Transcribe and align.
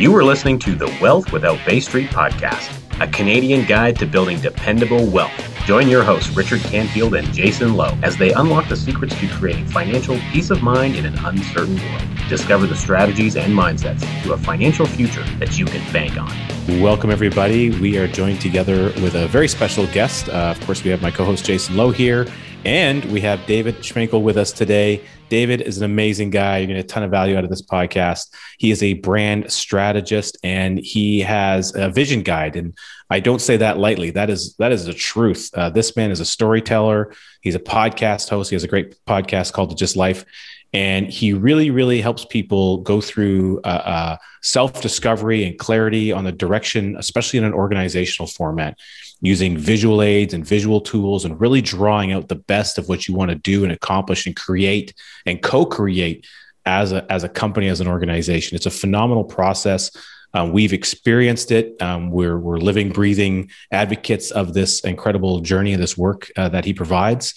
You 0.00 0.16
are 0.16 0.24
listening 0.24 0.58
to 0.60 0.74
the 0.74 0.86
Wealth 0.98 1.30
Without 1.30 1.58
Bay 1.66 1.78
Street 1.78 2.08
podcast, 2.08 2.74
a 3.02 3.06
Canadian 3.06 3.66
guide 3.66 3.98
to 3.98 4.06
building 4.06 4.40
dependable 4.40 5.04
wealth. 5.04 5.30
Join 5.66 5.90
your 5.90 6.02
hosts, 6.02 6.34
Richard 6.34 6.62
Canfield 6.62 7.14
and 7.14 7.30
Jason 7.34 7.74
Lowe, 7.74 7.94
as 8.02 8.16
they 8.16 8.32
unlock 8.32 8.66
the 8.70 8.76
secrets 8.76 9.14
to 9.20 9.28
creating 9.28 9.66
financial 9.66 10.16
peace 10.32 10.48
of 10.48 10.62
mind 10.62 10.96
in 10.96 11.04
an 11.04 11.18
uncertain 11.26 11.76
world. 11.76 12.02
Discover 12.30 12.68
the 12.68 12.76
strategies 12.76 13.36
and 13.36 13.52
mindsets 13.52 14.00
to 14.22 14.32
a 14.32 14.38
financial 14.38 14.86
future 14.86 15.22
that 15.38 15.58
you 15.58 15.66
can 15.66 15.92
bank 15.92 16.16
on. 16.16 16.32
Welcome, 16.80 17.10
everybody. 17.10 17.68
We 17.68 17.98
are 17.98 18.08
joined 18.08 18.40
together 18.40 18.84
with 19.02 19.16
a 19.16 19.28
very 19.28 19.48
special 19.48 19.86
guest. 19.88 20.30
Uh, 20.30 20.54
of 20.56 20.58
course, 20.64 20.82
we 20.82 20.90
have 20.92 21.02
my 21.02 21.10
co 21.10 21.26
host, 21.26 21.44
Jason 21.44 21.76
Lowe, 21.76 21.90
here, 21.90 22.26
and 22.64 23.04
we 23.06 23.20
have 23.22 23.44
David 23.46 23.76
Schmeikal 23.76 24.22
with 24.22 24.36
us 24.36 24.52
today. 24.52 25.02
David 25.28 25.62
is 25.62 25.78
an 25.78 25.84
amazing 25.84 26.30
guy. 26.30 26.58
You're 26.58 26.66
going 26.66 26.76
to 26.76 26.82
get 26.82 26.90
a 26.90 26.94
ton 26.94 27.02
of 27.02 27.10
value 27.10 27.36
out 27.36 27.44
of 27.44 27.50
this 27.50 27.62
podcast. 27.62 28.34
He 28.58 28.70
is 28.70 28.82
a 28.82 28.94
brand 28.94 29.50
strategist 29.50 30.36
and 30.42 30.78
he 30.78 31.20
has 31.20 31.74
a 31.74 31.88
vision 31.88 32.22
guide. 32.22 32.56
And 32.56 32.76
I 33.08 33.20
don't 33.20 33.40
say 33.40 33.56
that 33.58 33.78
lightly. 33.78 34.10
That 34.10 34.28
is 34.28 34.56
that 34.56 34.72
is 34.72 34.84
the 34.84 34.94
truth. 34.94 35.50
Uh, 35.54 35.70
this 35.70 35.96
man 35.96 36.10
is 36.10 36.20
a 36.20 36.24
storyteller. 36.24 37.14
He's 37.40 37.54
a 37.54 37.60
podcast 37.60 38.28
host. 38.28 38.50
He 38.50 38.56
has 38.56 38.64
a 38.64 38.68
great 38.68 38.96
podcast 39.06 39.52
called 39.52 39.78
Gyst 39.78 39.96
Life, 39.96 40.24
and 40.72 41.08
he 41.08 41.32
really 41.32 41.70
really 41.70 42.00
helps 42.00 42.24
people 42.24 42.78
go 42.78 43.00
through 43.00 43.60
uh, 43.64 43.68
uh, 43.68 44.16
self 44.42 44.80
discovery 44.80 45.44
and 45.44 45.58
clarity 45.58 46.12
on 46.12 46.24
the 46.24 46.32
direction, 46.32 46.96
especially 46.96 47.38
in 47.38 47.44
an 47.44 47.54
organizational 47.54 48.28
format 48.28 48.78
using 49.20 49.56
visual 49.58 50.00
aids 50.00 50.32
and 50.32 50.46
visual 50.46 50.80
tools 50.80 51.24
and 51.24 51.40
really 51.40 51.60
drawing 51.60 52.12
out 52.12 52.28
the 52.28 52.36
best 52.36 52.78
of 52.78 52.88
what 52.88 53.06
you 53.06 53.14
want 53.14 53.30
to 53.30 53.34
do 53.34 53.64
and 53.64 53.72
accomplish 53.72 54.26
and 54.26 54.36
create 54.36 54.94
and 55.26 55.42
co-create 55.42 56.26
as 56.66 56.92
a 56.92 57.10
as 57.10 57.24
a 57.24 57.28
company 57.28 57.68
as 57.68 57.80
an 57.80 57.88
organization. 57.88 58.56
It's 58.56 58.66
a 58.66 58.70
phenomenal 58.70 59.24
process 59.24 59.90
um, 60.34 60.52
we've 60.52 60.72
experienced 60.72 61.50
it 61.50 61.80
um, 61.80 62.10
we're 62.10 62.38
we're 62.38 62.58
living 62.58 62.90
breathing 62.90 63.50
advocates 63.70 64.30
of 64.30 64.54
this 64.54 64.80
incredible 64.80 65.40
journey 65.40 65.72
of 65.74 65.80
this 65.80 65.96
work 65.96 66.30
uh, 66.36 66.48
that 66.48 66.64
he 66.64 66.72
provides 66.72 67.34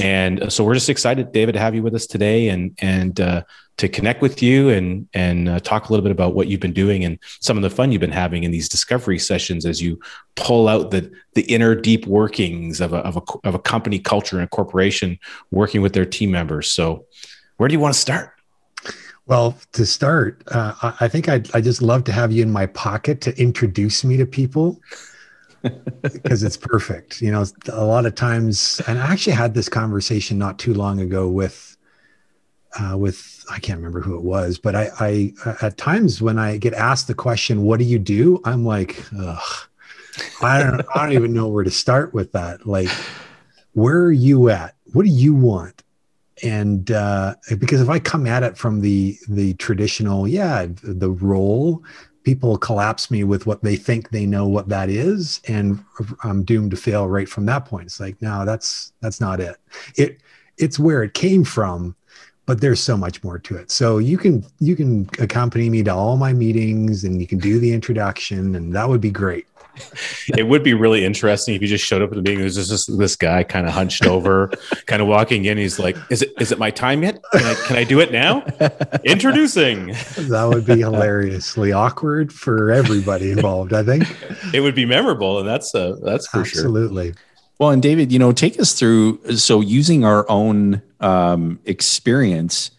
and 0.00 0.52
so 0.52 0.64
we're 0.64 0.74
just 0.74 0.88
excited 0.88 1.32
david 1.32 1.52
to 1.52 1.58
have 1.58 1.74
you 1.74 1.82
with 1.82 1.94
us 1.94 2.06
today 2.06 2.48
and 2.48 2.76
and 2.80 3.20
uh, 3.20 3.42
to 3.78 3.88
connect 3.88 4.22
with 4.22 4.42
you 4.42 4.70
and 4.70 5.08
and 5.12 5.48
uh, 5.48 5.60
talk 5.60 5.88
a 5.88 5.92
little 5.92 6.02
bit 6.02 6.12
about 6.12 6.34
what 6.34 6.48
you've 6.48 6.60
been 6.60 6.72
doing 6.72 7.04
and 7.04 7.18
some 7.40 7.56
of 7.56 7.62
the 7.62 7.70
fun 7.70 7.92
you've 7.92 8.00
been 8.00 8.10
having 8.10 8.44
in 8.44 8.50
these 8.50 8.68
discovery 8.68 9.18
sessions 9.18 9.66
as 9.66 9.82
you 9.82 10.00
pull 10.34 10.68
out 10.68 10.90
the 10.90 11.10
the 11.34 11.42
inner 11.42 11.74
deep 11.74 12.06
workings 12.06 12.80
of 12.80 12.92
a, 12.92 12.98
of 12.98 13.16
a, 13.16 13.22
of 13.48 13.54
a 13.54 13.58
company 13.58 13.98
culture 13.98 14.36
and 14.36 14.44
a 14.44 14.48
corporation 14.48 15.18
working 15.50 15.82
with 15.82 15.92
their 15.92 16.06
team 16.06 16.30
members. 16.30 16.70
So, 16.70 17.04
where 17.58 17.68
do 17.68 17.74
you 17.74 17.80
want 17.80 17.94
to 17.94 18.00
start? 18.00 18.35
Well, 19.26 19.58
to 19.72 19.84
start, 19.84 20.42
uh, 20.52 20.92
I 21.00 21.08
think 21.08 21.28
I'd, 21.28 21.52
I 21.54 21.60
just 21.60 21.82
love 21.82 22.04
to 22.04 22.12
have 22.12 22.30
you 22.30 22.42
in 22.42 22.50
my 22.50 22.66
pocket 22.66 23.20
to 23.22 23.40
introduce 23.40 24.04
me 24.04 24.16
to 24.18 24.26
people 24.26 24.80
because 26.02 26.44
it's 26.44 26.56
perfect. 26.56 27.20
You 27.20 27.32
know, 27.32 27.44
a 27.72 27.84
lot 27.84 28.06
of 28.06 28.14
times, 28.14 28.80
and 28.86 28.98
I 28.98 29.12
actually 29.12 29.32
had 29.32 29.54
this 29.54 29.68
conversation 29.68 30.38
not 30.38 30.60
too 30.60 30.74
long 30.74 31.00
ago 31.00 31.28
with 31.28 31.76
uh, 32.78 32.96
with 32.96 33.44
I 33.50 33.58
can't 33.58 33.78
remember 33.78 34.00
who 34.00 34.16
it 34.16 34.22
was, 34.22 34.58
but 34.58 34.76
I, 34.76 34.90
I 35.00 35.32
at 35.62 35.76
times 35.76 36.20
when 36.20 36.38
I 36.38 36.58
get 36.58 36.74
asked 36.74 37.06
the 37.06 37.14
question, 37.14 37.62
"What 37.62 37.78
do 37.78 37.84
you 37.84 37.98
do?" 37.98 38.40
I'm 38.44 38.64
like, 38.64 39.02
Ugh, 39.18 39.68
I 40.42 40.62
don't 40.62 40.82
I 40.94 41.04
don't 41.04 41.14
even 41.14 41.32
know 41.32 41.48
where 41.48 41.64
to 41.64 41.70
start 41.70 42.12
with 42.12 42.32
that. 42.32 42.66
Like, 42.66 42.90
where 43.72 43.98
are 44.02 44.12
you 44.12 44.50
at? 44.50 44.76
What 44.92 45.04
do 45.04 45.10
you 45.10 45.34
want? 45.34 45.82
And 46.42 46.90
uh, 46.90 47.34
because 47.58 47.80
if 47.80 47.88
I 47.88 47.98
come 47.98 48.26
at 48.26 48.42
it 48.42 48.58
from 48.58 48.80
the 48.80 49.16
the 49.28 49.54
traditional, 49.54 50.28
yeah, 50.28 50.66
the 50.82 51.10
role, 51.10 51.82
people 52.24 52.58
collapse 52.58 53.10
me 53.10 53.24
with 53.24 53.46
what 53.46 53.62
they 53.62 53.76
think 53.76 54.10
they 54.10 54.26
know 54.26 54.46
what 54.46 54.68
that 54.68 54.90
is, 54.90 55.40
and 55.48 55.82
I'm 56.24 56.44
doomed 56.44 56.72
to 56.72 56.76
fail 56.76 57.08
right 57.08 57.28
from 57.28 57.46
that 57.46 57.64
point. 57.64 57.86
It's 57.86 58.00
like, 58.00 58.20
no, 58.20 58.44
that's 58.44 58.92
that's 59.00 59.20
not 59.20 59.40
it. 59.40 59.56
It 59.96 60.20
it's 60.58 60.78
where 60.78 61.02
it 61.02 61.14
came 61.14 61.44
from 61.44 61.96
but 62.46 62.60
there's 62.60 62.80
so 62.80 62.96
much 62.96 63.22
more 63.24 63.38
to 63.40 63.56
it. 63.56 63.70
So 63.70 63.98
you 63.98 64.16
can 64.16 64.46
you 64.60 64.76
can 64.76 65.10
accompany 65.18 65.68
me 65.68 65.82
to 65.82 65.92
all 65.92 66.16
my 66.16 66.32
meetings 66.32 67.04
and 67.04 67.20
you 67.20 67.26
can 67.26 67.38
do 67.38 67.58
the 67.58 67.72
introduction 67.72 68.54
and 68.54 68.74
that 68.74 68.88
would 68.88 69.00
be 69.00 69.10
great. 69.10 69.46
it 70.36 70.44
would 70.44 70.62
be 70.62 70.74
really 70.74 71.04
interesting 71.04 71.54
if 71.54 71.62
you 71.62 71.68
just 71.68 71.84
showed 71.84 72.02
up 72.02 72.10
at 72.10 72.16
the 72.16 72.22
meeting. 72.22 72.40
There's 72.40 72.56
just 72.56 72.96
this 72.98 73.16
guy 73.16 73.42
kind 73.42 73.66
of 73.66 73.72
hunched 73.72 74.06
over, 74.06 74.50
kind 74.86 75.02
of 75.02 75.08
walking 75.08 75.44
in. 75.44 75.58
He's 75.58 75.78
like, 75.78 75.96
"Is 76.10 76.22
it 76.22 76.32
is 76.40 76.52
it 76.52 76.58
my 76.58 76.70
time 76.70 77.02
yet? 77.02 77.22
Can 77.32 77.44
I 77.44 77.54
can 77.66 77.76
I 77.76 77.84
do 77.84 78.00
it 78.00 78.12
now?" 78.12 78.44
Introducing. 79.04 79.88
That 80.16 80.50
would 80.52 80.66
be 80.66 80.78
hilariously 80.78 81.72
awkward 81.72 82.32
for 82.32 82.70
everybody 82.70 83.30
involved. 83.30 83.72
I 83.72 83.82
think 83.82 84.04
it 84.52 84.60
would 84.60 84.74
be 84.74 84.84
memorable, 84.84 85.38
and 85.38 85.48
that's 85.48 85.74
uh, 85.74 85.96
that's 86.02 86.26
for 86.28 86.40
Absolutely. 86.40 86.44
sure. 86.44 86.66
Absolutely. 86.66 87.14
Well, 87.58 87.70
and 87.70 87.82
David, 87.82 88.12
you 88.12 88.18
know, 88.18 88.32
take 88.32 88.60
us 88.60 88.74
through. 88.74 89.36
So, 89.36 89.60
using 89.60 90.04
our 90.04 90.28
own 90.28 90.82
um, 91.00 91.58
experience, 91.64 92.70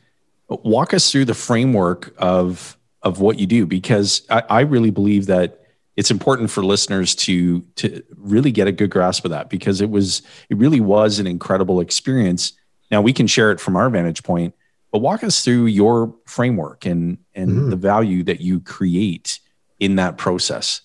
walk 0.50 0.94
us 0.94 1.12
through 1.12 1.26
the 1.26 1.34
framework 1.34 2.14
of 2.18 2.78
of 3.02 3.20
what 3.20 3.40
you 3.40 3.48
do, 3.48 3.66
because 3.66 4.22
I, 4.30 4.44
I 4.50 4.60
really 4.62 4.92
believe 4.92 5.28
that 5.28 5.62
it's 5.98 6.12
important 6.12 6.50
for 6.50 6.64
listeners 6.64 7.16
to 7.16 7.62
to 7.76 8.02
really 8.16 8.52
get 8.52 8.68
a 8.68 8.72
good 8.72 8.92
grasp 8.92 9.26
of 9.26 9.32
that, 9.32 9.50
because 9.50 9.82
it 9.82 9.90
was 9.90 10.22
it 10.50 10.58
really 10.58 10.80
was 10.80 11.20
an 11.20 11.28
incredible 11.28 11.82
experience. 11.82 12.54
Now 12.90 13.02
we 13.02 13.12
can 13.12 13.28
share 13.28 13.52
it 13.52 13.60
from 13.60 13.76
our 13.76 13.90
vantage 13.90 14.24
point, 14.24 14.56
but 14.92 15.00
walk 15.00 15.24
us 15.24 15.44
through 15.44 15.66
your 15.66 16.16
framework 16.26 16.86
and 16.86 17.18
and 17.34 17.50
mm-hmm. 17.50 17.70
the 17.72 17.76
value 17.76 18.24
that 18.24 18.40
you 18.40 18.62
create 18.62 19.40
in 19.80 19.96
that 19.96 20.18
process. 20.18 20.82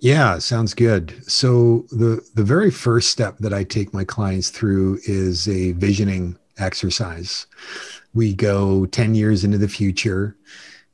Yeah, 0.00 0.38
sounds 0.38 0.74
good. 0.74 1.14
So 1.30 1.86
the 1.90 2.20
the 2.34 2.44
very 2.44 2.70
first 2.70 3.10
step 3.10 3.38
that 3.38 3.54
I 3.54 3.64
take 3.64 3.94
my 3.94 4.04
clients 4.04 4.50
through 4.50 4.98
is 5.04 5.48
a 5.48 5.72
visioning 5.72 6.36
exercise. 6.58 7.46
We 8.12 8.34
go 8.34 8.86
10 8.86 9.14
years 9.14 9.42
into 9.44 9.58
the 9.58 9.68
future 9.68 10.36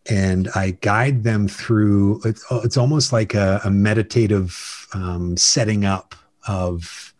and 0.08 0.48
I 0.54 0.72
guide 0.80 1.24
them 1.24 1.46
through 1.46 2.22
it's, 2.24 2.44
it's 2.50 2.76
almost 2.76 3.12
like 3.12 3.34
a, 3.34 3.60
a 3.64 3.70
meditative 3.70 4.88
um, 4.94 5.36
setting 5.36 5.84
up 5.84 6.14
of 6.48 7.14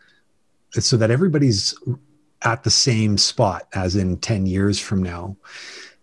so 0.72 0.96
that 0.96 1.10
everybody's 1.10 1.74
at 2.42 2.62
the 2.62 2.70
same 2.70 3.18
spot 3.18 3.66
as 3.74 3.96
in 3.96 4.16
10 4.16 4.46
years 4.46 4.78
from 4.78 5.02
now. 5.02 5.36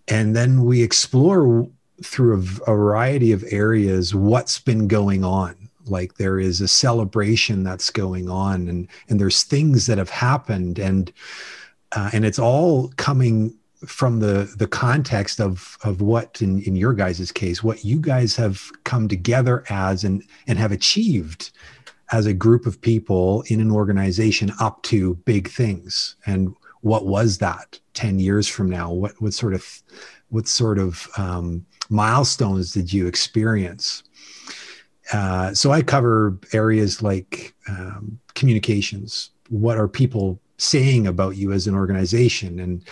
And 0.07 0.35
then 0.35 0.65
we 0.65 0.83
explore 0.83 1.67
through 2.03 2.33
a, 2.33 2.71
variety 2.71 3.31
of 3.31 3.43
areas 3.49 4.13
what's 4.13 4.59
been 4.59 4.87
going 4.87 5.23
on 5.23 5.55
like 5.87 6.15
there 6.15 6.39
is 6.39 6.61
a 6.61 6.67
celebration 6.67 7.63
that's 7.63 7.89
going 7.89 8.29
on 8.29 8.67
and 8.67 8.87
and 9.09 9.19
there's 9.19 9.41
things 9.41 9.87
that 9.87 9.97
have 9.97 10.09
happened 10.09 10.77
and 10.77 11.11
uh, 11.93 12.11
and 12.13 12.23
it's 12.23 12.37
all 12.37 12.89
coming 12.97 13.51
from 13.85 14.19
the 14.19 14.51
the 14.57 14.67
context 14.67 15.39
of 15.39 15.77
of 15.83 16.01
what 16.01 16.41
in 16.41 16.61
in 16.61 16.75
your 16.75 16.93
guys' 16.93 17.31
case 17.31 17.63
what 17.63 17.85
you 17.85 17.99
guys 17.99 18.35
have 18.35 18.71
come 18.83 19.07
together 19.07 19.63
as 19.69 20.03
and 20.03 20.23
and 20.47 20.57
have 20.57 20.71
achieved 20.71 21.51
as 22.11 22.25
a 22.25 22.33
group 22.33 22.65
of 22.65 22.81
people 22.81 23.43
in 23.47 23.59
an 23.59 23.71
organization 23.71 24.51
up 24.59 24.81
to 24.83 25.15
big 25.25 25.49
things 25.49 26.15
and 26.25 26.55
what 26.81 27.05
was 27.05 27.37
that 27.39 27.79
10 27.93 28.19
years 28.19 28.47
from 28.47 28.69
now 28.69 28.91
what 28.91 29.19
what 29.21 29.33
sort 29.33 29.53
of 29.53 29.83
what 30.29 30.47
sort 30.47 30.79
of 30.79 31.07
um, 31.17 31.65
milestones 31.89 32.73
did 32.73 32.91
you 32.91 33.07
experience 33.07 34.03
uh, 35.13 35.53
so 35.53 35.71
I 35.71 35.81
cover 35.81 36.37
areas 36.53 37.01
like 37.01 37.55
um, 37.69 38.19
communications. 38.35 39.31
What 39.49 39.77
are 39.77 39.87
people 39.87 40.39
saying 40.57 41.07
about 41.07 41.37
you 41.37 41.53
as 41.53 41.67
an 41.67 41.75
organization? 41.75 42.59
And 42.59 42.83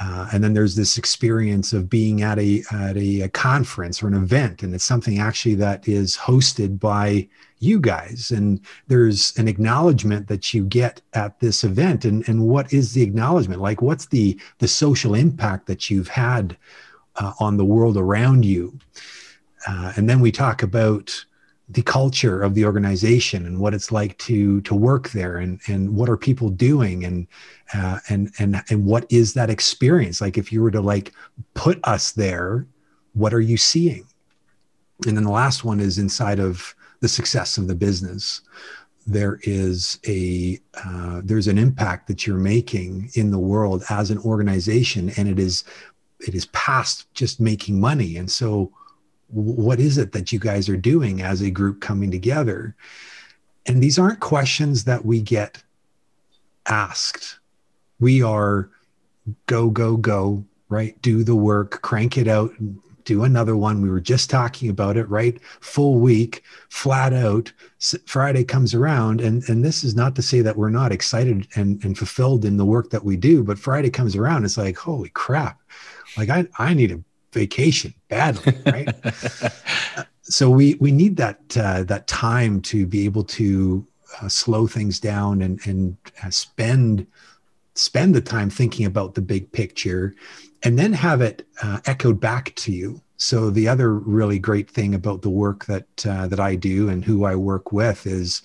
uh, 0.00 0.28
and 0.32 0.44
then 0.44 0.54
there's 0.54 0.76
this 0.76 0.96
experience 0.96 1.72
of 1.72 1.90
being 1.90 2.22
at 2.22 2.38
a 2.38 2.62
at 2.72 2.96
a, 2.96 3.22
a, 3.22 3.28
conference 3.28 4.02
or 4.02 4.06
an 4.06 4.14
event, 4.14 4.62
and 4.62 4.74
it's 4.74 4.84
something 4.84 5.18
actually 5.18 5.56
that 5.56 5.88
is 5.88 6.16
hosted 6.16 6.78
by 6.78 7.26
you 7.58 7.80
guys. 7.80 8.30
And 8.30 8.60
there's 8.86 9.36
an 9.38 9.48
acknowledgement 9.48 10.28
that 10.28 10.54
you 10.54 10.64
get 10.64 11.00
at 11.14 11.40
this 11.40 11.64
event. 11.64 12.04
And 12.04 12.28
and 12.28 12.46
what 12.46 12.72
is 12.72 12.92
the 12.92 13.02
acknowledgement? 13.02 13.60
Like, 13.60 13.82
what's 13.82 14.06
the 14.06 14.38
the 14.58 14.68
social 14.68 15.14
impact 15.14 15.66
that 15.66 15.90
you've 15.90 16.08
had 16.08 16.56
uh, 17.16 17.32
on 17.40 17.56
the 17.56 17.64
world 17.64 17.96
around 17.96 18.44
you? 18.44 18.78
Uh, 19.66 19.92
and 19.96 20.08
then 20.08 20.20
we 20.20 20.30
talk 20.30 20.62
about 20.62 21.24
the 21.70 21.82
culture 21.82 22.42
of 22.42 22.54
the 22.54 22.64
organization 22.64 23.44
and 23.44 23.58
what 23.58 23.74
it's 23.74 23.92
like 23.92 24.16
to 24.18 24.60
to 24.62 24.74
work 24.74 25.10
there 25.10 25.36
and 25.36 25.60
and 25.68 25.94
what 25.94 26.08
are 26.08 26.16
people 26.16 26.48
doing 26.48 27.04
and 27.04 27.26
uh, 27.74 27.98
and 28.08 28.30
and 28.38 28.62
and 28.70 28.84
what 28.84 29.06
is 29.10 29.34
that 29.34 29.50
experience? 29.50 30.20
Like 30.20 30.38
if 30.38 30.52
you 30.52 30.62
were 30.62 30.70
to 30.70 30.80
like 30.80 31.12
put 31.54 31.78
us 31.84 32.12
there 32.12 32.66
what 33.14 33.34
are 33.34 33.40
you 33.40 33.56
seeing? 33.56 34.06
And 35.06 35.16
then 35.16 35.24
the 35.24 35.30
last 35.30 35.64
one 35.64 35.80
is 35.80 35.98
inside 35.98 36.38
of 36.38 36.74
the 37.00 37.08
success 37.08 37.58
of 37.58 37.68
the 37.68 37.74
business 37.74 38.42
there 39.06 39.40
is 39.44 39.98
a 40.06 40.60
uh, 40.84 41.22
there's 41.24 41.48
an 41.48 41.56
impact 41.56 42.06
that 42.08 42.26
you're 42.26 42.36
making 42.36 43.10
in 43.14 43.30
the 43.30 43.38
world 43.38 43.82
as 43.88 44.10
an 44.10 44.18
organization 44.18 45.10
and 45.16 45.28
it 45.28 45.38
is 45.38 45.64
it 46.20 46.34
is 46.34 46.46
past 46.46 47.12
just 47.14 47.40
making 47.40 47.80
money. 47.80 48.16
And 48.16 48.30
so 48.30 48.72
what 49.28 49.80
is 49.80 49.98
it 49.98 50.12
that 50.12 50.32
you 50.32 50.38
guys 50.38 50.68
are 50.68 50.76
doing 50.76 51.22
as 51.22 51.40
a 51.40 51.50
group 51.50 51.80
coming 51.80 52.10
together 52.10 52.74
and 53.66 53.82
these 53.82 53.98
aren't 53.98 54.20
questions 54.20 54.84
that 54.84 55.04
we 55.04 55.20
get 55.20 55.62
asked 56.66 57.38
we 58.00 58.22
are 58.22 58.70
go 59.46 59.70
go 59.70 59.96
go 59.96 60.44
right 60.68 61.00
do 61.02 61.22
the 61.22 61.36
work 61.36 61.82
crank 61.82 62.16
it 62.16 62.28
out 62.28 62.52
do 63.08 63.24
another 63.24 63.56
one. 63.56 63.80
We 63.80 63.88
were 63.88 64.02
just 64.02 64.28
talking 64.28 64.68
about 64.68 64.98
it, 64.98 65.08
right? 65.08 65.40
Full 65.60 65.98
week, 65.98 66.42
flat 66.68 67.14
out. 67.14 67.50
Friday 68.04 68.44
comes 68.44 68.74
around, 68.74 69.22
and 69.22 69.42
and 69.48 69.64
this 69.64 69.82
is 69.82 69.94
not 69.94 70.14
to 70.16 70.22
say 70.22 70.42
that 70.42 70.58
we're 70.58 70.68
not 70.68 70.92
excited 70.92 71.48
and 71.54 71.82
and 71.82 71.96
fulfilled 71.96 72.44
in 72.44 72.58
the 72.58 72.66
work 72.66 72.90
that 72.90 73.04
we 73.04 73.16
do, 73.16 73.42
but 73.42 73.58
Friday 73.58 73.88
comes 73.88 74.14
around, 74.14 74.44
it's 74.44 74.58
like 74.58 74.76
holy 74.76 75.08
crap, 75.08 75.58
like 76.18 76.28
I 76.28 76.46
I 76.58 76.74
need 76.74 76.92
a 76.92 77.00
vacation 77.32 77.94
badly, 78.08 78.54
right? 78.66 78.88
so 80.22 80.50
we 80.50 80.74
we 80.74 80.92
need 80.92 81.16
that 81.16 81.40
uh, 81.56 81.82
that 81.84 82.06
time 82.06 82.60
to 82.62 82.86
be 82.86 83.04
able 83.04 83.24
to 83.24 83.86
uh, 84.20 84.28
slow 84.28 84.66
things 84.66 85.00
down 85.00 85.42
and 85.42 85.60
and 85.66 85.96
uh, 86.22 86.30
spend 86.30 87.06
spend 87.74 88.14
the 88.14 88.20
time 88.20 88.50
thinking 88.50 88.86
about 88.86 89.14
the 89.14 89.22
big 89.22 89.50
picture 89.52 90.14
and 90.64 90.78
then 90.78 90.92
have 90.92 91.20
it 91.20 91.46
uh, 91.62 91.78
echoed 91.86 92.18
back 92.18 92.54
to 92.56 92.72
you. 92.72 93.00
So 93.16 93.50
the 93.50 93.68
other 93.68 93.94
really 93.94 94.38
great 94.38 94.70
thing 94.70 94.94
about 94.94 95.22
the 95.22 95.30
work 95.30 95.66
that 95.66 96.06
uh, 96.06 96.26
that 96.28 96.40
I 96.40 96.54
do 96.54 96.88
and 96.88 97.04
who 97.04 97.24
I 97.24 97.34
work 97.34 97.72
with 97.72 98.06
is 98.06 98.42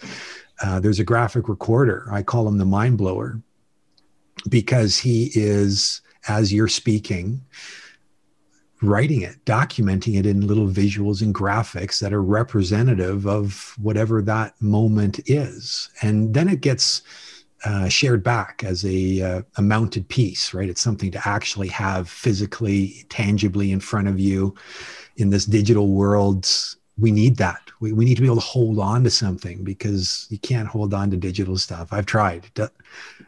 uh, 0.64 0.80
there's 0.80 1.00
a 1.00 1.04
graphic 1.04 1.50
recorder. 1.50 2.08
I 2.12 2.24
call 2.24 2.48
him 2.48 2.58
the 2.58 2.66
mind 2.66 2.98
blower 2.98 3.42
because 4.50 4.98
he 4.98 5.32
is 5.36 6.02
as 6.28 6.54
you're 6.54 6.68
speaking 6.68 7.42
writing 8.84 9.22
it 9.22 9.44
documenting 9.46 10.18
it 10.18 10.26
in 10.26 10.46
little 10.46 10.68
visuals 10.68 11.22
and 11.22 11.34
graphics 11.34 12.00
that 12.00 12.14
are 12.14 12.22
representative 12.22 13.26
of 13.26 13.74
whatever 13.82 14.22
that 14.22 14.54
moment 14.62 15.20
is 15.28 15.90
and 16.02 16.34
then 16.34 16.48
it 16.48 16.62
gets 16.62 17.02
uh, 17.66 17.88
shared 17.88 18.24
back 18.24 18.64
as 18.64 18.84
a, 18.86 19.22
uh, 19.22 19.42
a 19.56 19.62
mounted 19.62 20.08
piece, 20.10 20.54
right? 20.54 20.70
It's 20.70 20.82
something 20.82 21.12
to 21.12 21.28
actually 21.28 21.70
have 21.70 22.10
physically, 22.10 23.06
tangibly 23.10 23.72
in 23.72 23.80
front 23.80 24.08
of 24.08 24.20
you 24.20 24.54
in 25.18 25.30
this 25.30 25.46
digital 25.46 25.88
world. 25.88 26.50
We 26.98 27.12
need 27.12 27.38
that. 27.38 27.62
We, 27.80 27.94
we 27.94 28.06
need 28.06 28.16
to 28.16 28.22
be 28.22 28.28
able 28.28 28.36
to 28.38 28.42
hold 28.42 28.80
on 28.80 29.04
to 29.06 29.10
something 29.10 29.64
because 29.64 30.28
you 30.30 30.38
can't 30.40 30.68
hold 30.68 30.94
on 30.94 31.10
to 31.12 31.18
digital 31.18 31.58
stuff. 31.58 31.94
I've 31.94 32.06
tried. 32.06 32.52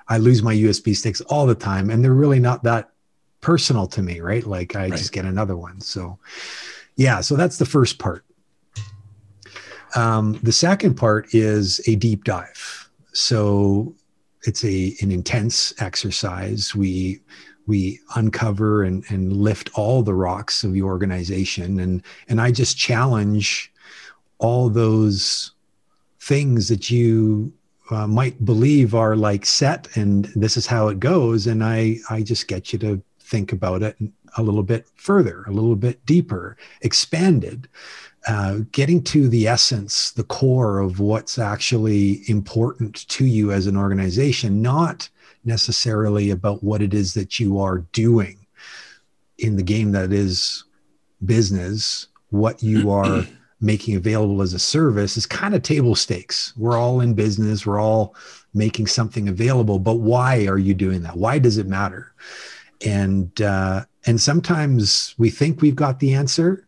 I 0.08 0.18
lose 0.18 0.44
my 0.44 0.54
USB 0.54 0.96
sticks 0.96 1.22
all 1.22 1.46
the 1.46 1.56
time, 1.56 1.90
and 1.90 2.04
they're 2.04 2.13
really 2.13 2.40
not 2.40 2.63
that 2.63 2.92
personal 3.46 3.86
to 3.86 4.02
me, 4.02 4.22
right? 4.22 4.44
Like 4.44 4.76
I 4.76 4.90
right. 4.90 4.98
just 4.98 5.12
get 5.12 5.24
another 5.24 5.56
one. 5.56 5.80
So, 5.80 6.18
yeah, 6.96 7.22
so 7.22 7.36
that's 7.36 7.60
the 7.60 7.66
first 7.66 8.00
part. 8.00 8.26
Um, 9.94 10.40
the 10.42 10.52
second 10.52 10.96
part 10.96 11.36
is 11.36 11.80
a 11.88 11.96
deep 11.96 12.24
dive. 12.24 12.90
So 13.14 13.94
it's 14.48 14.66
a 14.66 14.96
an 15.02 15.12
intense 15.12 15.80
exercise. 15.80 16.74
We 16.74 17.22
we 17.68 18.00
uncover 18.16 18.84
and, 18.84 19.04
and 19.10 19.32
lift 19.32 19.70
all 19.76 20.02
the 20.02 20.16
rocks 20.16 20.64
of 20.64 20.74
the 20.74 20.82
organization 20.82 21.80
and 21.80 22.02
and 22.28 22.42
I 22.42 22.52
just 22.52 22.78
challenge 22.78 23.72
all 24.40 24.70
those 24.70 25.52
things 26.20 26.68
that 26.70 26.90
you 26.90 27.54
uh, 27.92 28.08
might 28.08 28.44
believe 28.44 28.96
are 28.96 29.16
like 29.16 29.46
set 29.46 29.88
and 29.96 30.26
this 30.36 30.58
is 30.58 30.66
how 30.66 30.88
it 30.88 31.00
goes 31.00 31.46
and 31.46 31.64
I 31.64 31.98
I 32.10 32.24
just 32.24 32.48
get 32.48 32.74
you 32.74 32.80
to 32.80 33.02
think 33.25 33.51
about 33.51 33.83
it 33.83 33.98
a 34.38 34.44
little 34.44 34.63
bit 34.63 34.88
further, 34.95 35.44
a 35.48 35.51
little 35.51 35.75
bit 35.75 36.06
deeper, 36.06 36.57
expanded 36.81 37.68
uh, 38.27 38.60
getting 38.72 39.04
to 39.04 39.27
the 39.27 39.48
essence, 39.48 40.12
the 40.12 40.24
core 40.24 40.80
of 40.80 41.00
what's 41.00 41.38
actually 41.38 42.27
important 42.27 43.07
to 43.07 43.25
you 43.25 43.51
as 43.51 43.68
an 43.68 43.77
organization, 43.77 44.62
not 44.62 45.10
necessarily 45.44 46.31
about 46.31 46.63
what 46.63 46.81
it 46.81 46.94
is 46.94 47.13
that 47.13 47.39
you 47.39 47.60
are 47.60 47.80
doing 47.92 48.45
in 49.38 49.57
the 49.57 49.63
game 49.63 49.92
that 49.92 50.12
is 50.12 50.63
business, 51.24 52.07
what 52.30 52.63
you 52.63 52.89
are 52.92 53.25
making 53.62 53.95
available 53.95 54.42
as 54.42 54.54
a 54.54 54.60
service 54.60 55.18
is 55.18 55.25
kind 55.25 55.54
of 55.54 55.62
table 55.62 55.95
stakes. 55.95 56.54
We're 56.57 56.77
all 56.77 57.01
in 57.01 57.13
business, 57.13 57.66
we're 57.66 57.80
all 57.80 58.16
making 58.54 58.88
something 58.88 59.27
available, 59.27 59.80
but 59.80 59.95
why 59.95 60.48
are 60.48 60.57
you 60.57 60.74
doing 60.74 61.04
that? 61.04 61.18
Why 61.18 61.39
does 61.39 61.57
it 61.57 61.68
matter? 61.68 62.12
And 62.86 63.42
uh, 63.42 63.86
and 64.06 64.19
sometimes 64.19 65.16
we 65.18 65.30
think 65.30 65.62
we've 65.62 65.75
got 65.75 66.00
the 66.00 66.13
answer, 66.13 66.68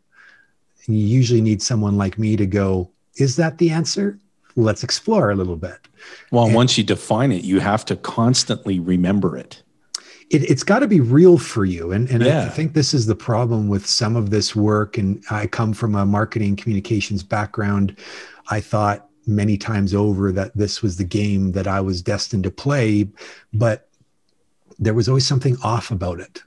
you 0.85 0.95
usually 0.95 1.41
need 1.41 1.61
someone 1.61 1.97
like 1.97 2.17
me 2.17 2.35
to 2.37 2.45
go, 2.45 2.89
is 3.15 3.35
that 3.35 3.57
the 3.57 3.69
answer? 3.71 4.17
Let's 4.55 4.83
explore 4.83 5.29
a 5.29 5.35
little 5.35 5.57
bit. 5.57 5.87
Well, 6.31 6.45
and 6.45 6.55
once 6.55 6.77
you 6.77 6.83
define 6.83 7.31
it, 7.31 7.43
you 7.43 7.59
have 7.59 7.85
to 7.85 7.95
constantly 7.95 8.79
remember 8.79 9.37
it. 9.37 9.61
it 10.29 10.47
has 10.49 10.63
got 10.63 10.79
to 10.79 10.87
be 10.87 10.99
real 10.99 11.37
for 11.37 11.65
you. 11.65 11.91
And, 11.91 12.09
and 12.09 12.23
yeah. 12.23 12.41
I, 12.41 12.45
I 12.45 12.49
think 12.49 12.73
this 12.73 12.93
is 12.93 13.05
the 13.05 13.15
problem 13.15 13.67
with 13.69 13.85
some 13.85 14.15
of 14.15 14.29
this 14.29 14.55
work. 14.55 14.97
And 14.97 15.23
I 15.29 15.47
come 15.47 15.73
from 15.73 15.95
a 15.95 16.05
marketing 16.05 16.55
communications 16.55 17.23
background. 17.23 17.97
I 18.49 18.59
thought 18.59 19.07
many 19.25 19.57
times 19.57 19.93
over 19.93 20.31
that 20.31 20.55
this 20.55 20.81
was 20.81 20.97
the 20.97 21.03
game 21.03 21.51
that 21.51 21.67
I 21.67 21.81
was 21.81 22.01
destined 22.01 22.43
to 22.45 22.51
play, 22.51 23.09
but 23.53 23.86
there 24.79 24.93
was 24.93 25.07
always 25.07 25.25
something 25.25 25.57
off 25.63 25.91
about 25.91 26.19
it. 26.19 26.43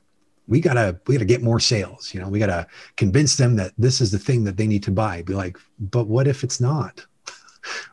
We 0.46 0.60
gotta 0.60 0.98
we 1.06 1.14
gotta 1.14 1.24
get 1.24 1.42
more 1.42 1.60
sales 1.60 2.12
you 2.12 2.20
know 2.20 2.28
we 2.28 2.38
gotta 2.38 2.66
convince 2.96 3.36
them 3.36 3.56
that 3.56 3.72
this 3.78 4.00
is 4.00 4.10
the 4.10 4.18
thing 4.18 4.44
that 4.44 4.56
they 4.56 4.66
need 4.66 4.82
to 4.84 4.90
buy. 4.90 5.22
Be 5.22 5.34
like 5.34 5.56
but 5.78 6.06
what 6.06 6.26
if 6.26 6.44
it's 6.44 6.60
not? 6.60 7.06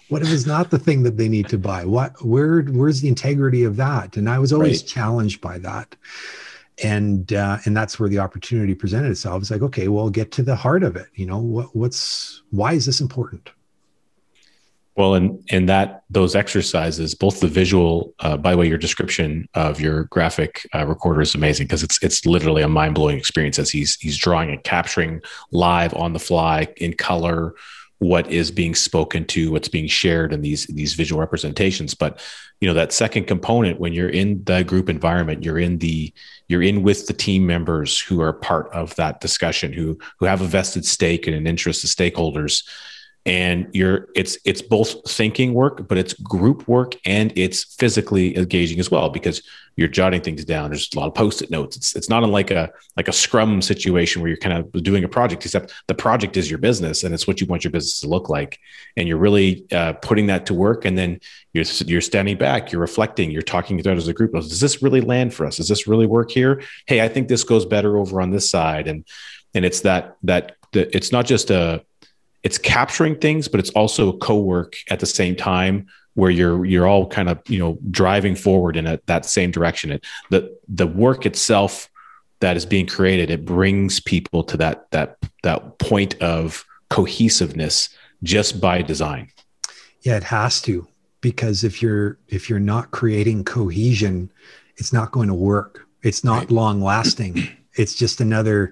What 0.09 0.21
if 0.21 0.31
it's 0.31 0.45
not 0.45 0.69
the 0.69 0.79
thing 0.79 1.03
that 1.03 1.17
they 1.17 1.27
need 1.27 1.49
to 1.49 1.57
buy? 1.57 1.83
What 1.83 2.23
where 2.23 2.61
where's 2.61 3.01
the 3.01 3.09
integrity 3.09 3.65
of 3.65 3.75
that? 3.75 4.15
And 4.15 4.29
i 4.29 4.39
was 4.39 4.53
always 4.53 4.79
right. 4.79 4.87
challenged 4.87 5.41
by 5.41 5.57
that. 5.57 5.97
And 6.81 7.33
uh, 7.33 7.57
and 7.65 7.75
that's 7.75 7.99
where 7.99 8.07
the 8.07 8.19
opportunity 8.19 8.73
presented 8.73 9.11
itself. 9.11 9.41
It's 9.41 9.51
like 9.51 9.61
okay 9.63 9.89
well 9.89 10.09
get 10.09 10.31
to 10.33 10.43
the 10.43 10.55
heart 10.55 10.83
of 10.83 10.95
it. 10.95 11.07
You 11.15 11.25
know 11.25 11.39
what 11.39 11.75
what's 11.75 12.41
why 12.51 12.73
is 12.73 12.85
this 12.85 13.01
important 13.01 13.51
well, 14.97 15.13
and 15.13 15.43
and 15.51 15.69
that 15.69 16.03
those 16.09 16.35
exercises, 16.35 17.13
both 17.13 17.39
the 17.39 17.47
visual, 17.47 18.15
uh, 18.19 18.35
by 18.35 18.51
the 18.51 18.57
way, 18.57 18.67
your 18.67 18.79
description 18.79 19.47
of 19.53 19.79
your 19.79 20.05
graphic 20.05 20.67
uh, 20.73 20.87
recorder 20.87 21.21
is 21.21 21.35
amazing 21.35 21.67
because 21.67 21.83
it's 21.83 22.01
it's 22.01 22.25
literally 22.25 22.63
a 22.63 22.67
mind 22.67 22.95
blowing 22.95 23.17
experience 23.17 23.59
as 23.59 23.69
he's 23.69 23.95
he's 23.97 24.17
drawing 24.17 24.49
and 24.49 24.63
capturing 24.63 25.21
live 25.51 25.93
on 25.93 26.13
the 26.13 26.19
fly 26.19 26.67
in 26.77 26.93
color 26.93 27.53
what 27.99 28.29
is 28.29 28.51
being 28.51 28.75
spoken 28.75 29.25
to, 29.25 29.51
what's 29.51 29.67
being 29.67 29.87
shared 29.87 30.33
in 30.33 30.41
these 30.41 30.65
these 30.65 30.95
visual 30.95 31.19
representations. 31.19 31.93
But 31.93 32.19
you 32.59 32.67
know 32.67 32.73
that 32.73 32.91
second 32.91 33.25
component 33.25 33.79
when 33.79 33.93
you're 33.93 34.09
in 34.09 34.43
the 34.45 34.63
group 34.63 34.89
environment, 34.89 35.43
you're 35.43 35.59
in 35.59 35.77
the 35.77 36.11
you're 36.47 36.63
in 36.63 36.81
with 36.81 37.05
the 37.05 37.13
team 37.13 37.45
members 37.45 37.99
who 37.99 38.19
are 38.19 38.33
part 38.33 38.71
of 38.73 38.95
that 38.95 39.21
discussion, 39.21 39.73
who 39.73 39.99
who 40.17 40.25
have 40.25 40.41
a 40.41 40.47
vested 40.47 40.85
stake 40.85 41.27
and 41.27 41.35
an 41.35 41.45
interest 41.45 41.83
of 41.83 41.91
stakeholders 41.91 42.63
and 43.27 43.67
you're 43.73 44.07
it's 44.15 44.37
it's 44.45 44.61
both 44.61 45.09
thinking 45.09 45.53
work 45.53 45.87
but 45.87 45.97
it's 45.97 46.13
group 46.13 46.67
work 46.67 46.95
and 47.05 47.33
it's 47.35 47.75
physically 47.75 48.35
engaging 48.37 48.79
as 48.79 48.89
well 48.89 49.09
because 49.09 49.43
you're 49.77 49.87
jotting 49.87 50.21
things 50.21 50.43
down. 50.43 50.71
There's 50.71 50.89
a 50.93 50.99
lot 50.99 51.07
of 51.07 51.13
post-it 51.13 51.51
notes. 51.51 51.77
It's 51.77 51.95
it's 51.95 52.09
not 52.09 52.23
unlike 52.23 52.49
a 52.49 52.71
like 52.97 53.07
a 53.07 53.13
scrum 53.13 53.61
situation 53.61 54.21
where 54.21 54.27
you're 54.27 54.37
kind 54.37 54.57
of 54.57 54.83
doing 54.83 55.03
a 55.03 55.07
project 55.07 55.45
except 55.45 55.71
the 55.85 55.93
project 55.93 56.35
is 56.35 56.49
your 56.49 56.57
business 56.57 57.03
and 57.03 57.13
it's 57.13 57.27
what 57.27 57.39
you 57.39 57.45
want 57.45 57.63
your 57.63 57.71
business 57.71 57.99
to 58.01 58.07
look 58.07 58.27
like. 58.27 58.59
And 58.97 59.07
you're 59.07 59.19
really 59.19 59.65
uh, 59.71 59.93
putting 59.93 60.25
that 60.27 60.47
to 60.47 60.55
work 60.55 60.83
and 60.83 60.97
then 60.97 61.19
you're 61.53 61.65
you're 61.85 62.01
standing 62.01 62.37
back 62.37 62.71
you're 62.71 62.81
reflecting 62.81 63.29
you're 63.29 63.43
talking 63.43 63.79
about 63.79 63.97
as 63.97 64.07
a 64.07 64.13
group. 64.13 64.33
Does 64.33 64.59
this 64.59 64.81
really 64.81 65.01
land 65.01 65.33
for 65.33 65.45
us? 65.45 65.57
Does 65.57 65.69
this 65.69 65.87
really 65.87 66.07
work 66.07 66.31
here? 66.31 66.61
Hey 66.87 67.01
i 67.01 67.07
think 67.07 67.27
this 67.27 67.43
goes 67.43 67.65
better 67.65 67.97
over 67.97 68.19
on 68.19 68.31
this 68.31 68.49
side. 68.49 68.87
And 68.87 69.05
and 69.53 69.63
it's 69.63 69.81
that 69.81 70.17
that 70.23 70.55
the, 70.73 70.95
it's 70.95 71.11
not 71.11 71.27
just 71.27 71.51
a 71.51 71.83
it's 72.43 72.57
capturing 72.57 73.15
things, 73.15 73.47
but 73.47 73.59
it's 73.59 73.69
also 73.71 74.17
co-work 74.17 74.75
at 74.89 74.99
the 74.99 75.05
same 75.05 75.35
time 75.35 75.87
where 76.13 76.31
you're 76.31 76.65
you're 76.65 76.87
all 76.87 77.07
kind 77.07 77.29
of 77.29 77.39
you 77.47 77.59
know 77.59 77.77
driving 77.91 78.35
forward 78.35 78.75
in 78.75 78.87
a, 78.87 78.99
that 79.05 79.25
same 79.25 79.51
direction. 79.51 79.91
It, 79.91 80.05
the 80.29 80.57
the 80.67 80.87
work 80.87 81.25
itself 81.25 81.89
that 82.39 82.55
is 82.55 82.65
being 82.65 82.85
created 82.85 83.31
it 83.31 83.45
brings 83.45 83.99
people 83.99 84.43
to 84.43 84.57
that 84.57 84.89
that 84.91 85.17
that 85.43 85.79
point 85.79 86.19
of 86.21 86.65
cohesiveness 86.89 87.89
just 88.23 88.59
by 88.59 88.81
design. 88.81 89.29
Yeah, 90.01 90.17
it 90.17 90.23
has 90.23 90.61
to 90.63 90.87
because 91.21 91.63
if 91.63 91.81
you're 91.81 92.17
if 92.27 92.49
you're 92.49 92.59
not 92.59 92.91
creating 92.91 93.43
cohesion, 93.43 94.31
it's 94.77 94.93
not 94.93 95.11
going 95.11 95.27
to 95.27 95.33
work. 95.33 95.87
It's 96.03 96.23
not 96.23 96.39
right. 96.39 96.51
long 96.51 96.81
lasting. 96.81 97.47
it's 97.73 97.95
just 97.95 98.21
another 98.21 98.71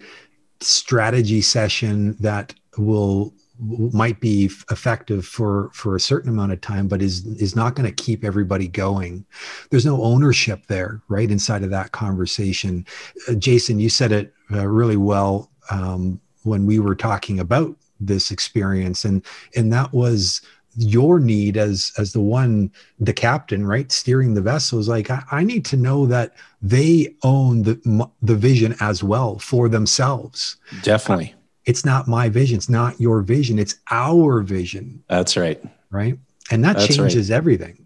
strategy 0.62 1.41
session 1.41 2.15
that 2.19 2.53
will 2.77 3.34
might 3.59 4.19
be 4.19 4.45
effective 4.69 5.25
for 5.25 5.69
for 5.74 5.95
a 5.95 6.00
certain 6.00 6.29
amount 6.29 6.51
of 6.51 6.62
time 6.62 6.88
but 6.88 7.01
is 7.01 7.25
is 7.25 7.55
not 7.55 7.75
going 7.75 7.89
to 7.89 8.03
keep 8.03 8.24
everybody 8.24 8.67
going. 8.67 9.25
There's 9.69 9.85
no 9.85 10.01
ownership 10.03 10.67
there 10.67 11.01
right 11.07 11.31
inside 11.31 11.63
of 11.63 11.69
that 11.69 11.91
conversation. 11.91 12.85
Uh, 13.27 13.33
jason 13.35 13.79
you 13.79 13.89
said 13.89 14.12
it 14.12 14.33
uh, 14.51 14.67
really 14.67 14.97
well 14.97 15.50
um, 15.71 16.19
when 16.43 16.65
we 16.65 16.79
were 16.79 16.95
talking 16.95 17.39
about 17.39 17.75
this 18.00 18.31
experience 18.31 19.05
and 19.05 19.25
and 19.55 19.71
that 19.71 19.93
was 19.93 20.41
your 20.77 21.19
need 21.19 21.55
as 21.55 21.93
as 21.97 22.12
the 22.12 22.21
one 22.21 22.69
the 23.00 23.13
captain 23.13 23.65
right 23.65 23.91
steering 23.91 24.33
the 24.33 24.41
vessel. 24.41 24.79
Is 24.79 24.89
like 24.89 25.09
I, 25.09 25.24
I, 25.31 25.43
need 25.43 25.63
to 25.65 25.77
know 25.77 26.05
that 26.07 26.33
they 26.62 27.15
own 27.24 27.63
the 27.63 28.09
the 28.21 28.35
vision 28.35 28.75
as 28.81 29.03
well 29.03 29.39
for 29.39 29.69
themselves. 29.69 30.57
Definitely 30.81 31.34
it's 31.65 31.86
not 31.86 32.07
my 32.07 32.29
vision 32.29 32.57
it's 32.57 32.69
not 32.69 33.00
your 33.00 33.22
vision 33.22 33.60
it's 33.60 33.75
our 33.91 34.41
vision 34.41 35.03
that's 35.07 35.38
right 35.38 35.62
right 35.89 36.17
and 36.51 36.63
that 36.63 36.77
that's 36.77 36.95
changes 36.95 37.29
right. 37.29 37.38
everything 37.38 37.86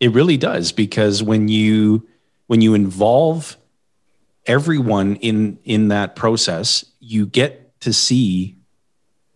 it 0.00 0.12
really 0.12 0.36
does 0.36 0.72
because 0.72 1.22
when 1.22 1.48
you 1.48 2.06
when 2.46 2.60
you 2.60 2.74
involve 2.74 3.56
everyone 4.46 5.16
in 5.16 5.58
in 5.64 5.88
that 5.88 6.16
process 6.16 6.84
you 7.00 7.26
get 7.26 7.80
to 7.80 7.92
see 7.92 8.56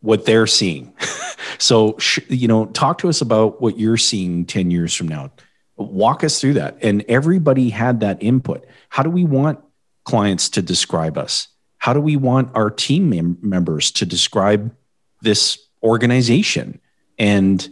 what 0.00 0.24
they're 0.24 0.46
seeing. 0.46 0.92
so, 1.58 1.96
sh- 1.98 2.20
you 2.28 2.48
know, 2.48 2.66
talk 2.66 2.98
to 2.98 3.08
us 3.08 3.20
about 3.20 3.60
what 3.60 3.78
you're 3.78 3.96
seeing 3.96 4.44
10 4.44 4.70
years 4.70 4.94
from 4.94 5.08
now. 5.08 5.30
Walk 5.76 6.24
us 6.24 6.40
through 6.40 6.54
that. 6.54 6.78
And 6.82 7.04
everybody 7.08 7.70
had 7.70 8.00
that 8.00 8.22
input. 8.22 8.66
How 8.88 9.02
do 9.02 9.10
we 9.10 9.24
want 9.24 9.60
clients 10.04 10.48
to 10.50 10.62
describe 10.62 11.16
us? 11.16 11.48
How 11.80 11.92
do 11.92 12.00
we 12.00 12.16
want 12.16 12.54
our 12.54 12.70
team 12.70 13.10
mem- 13.10 13.38
members 13.40 13.90
to 13.92 14.06
describe 14.06 14.74
this 15.22 15.58
organization? 15.82 16.78
And 17.18 17.66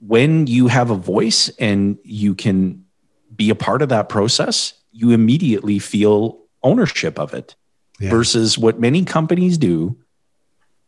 when 0.00 0.46
you 0.46 0.68
have 0.68 0.90
a 0.90 0.94
voice 0.94 1.48
and 1.58 1.98
you 2.04 2.34
can 2.34 2.84
be 3.34 3.50
a 3.50 3.54
part 3.54 3.82
of 3.82 3.88
that 3.88 4.08
process, 4.08 4.74
you 4.92 5.10
immediately 5.10 5.78
feel 5.78 6.38
ownership 6.62 7.18
of 7.18 7.34
it 7.34 7.56
yeah. 7.98 8.10
versus 8.10 8.58
what 8.58 8.78
many 8.78 9.04
companies 9.04 9.58
do 9.58 9.96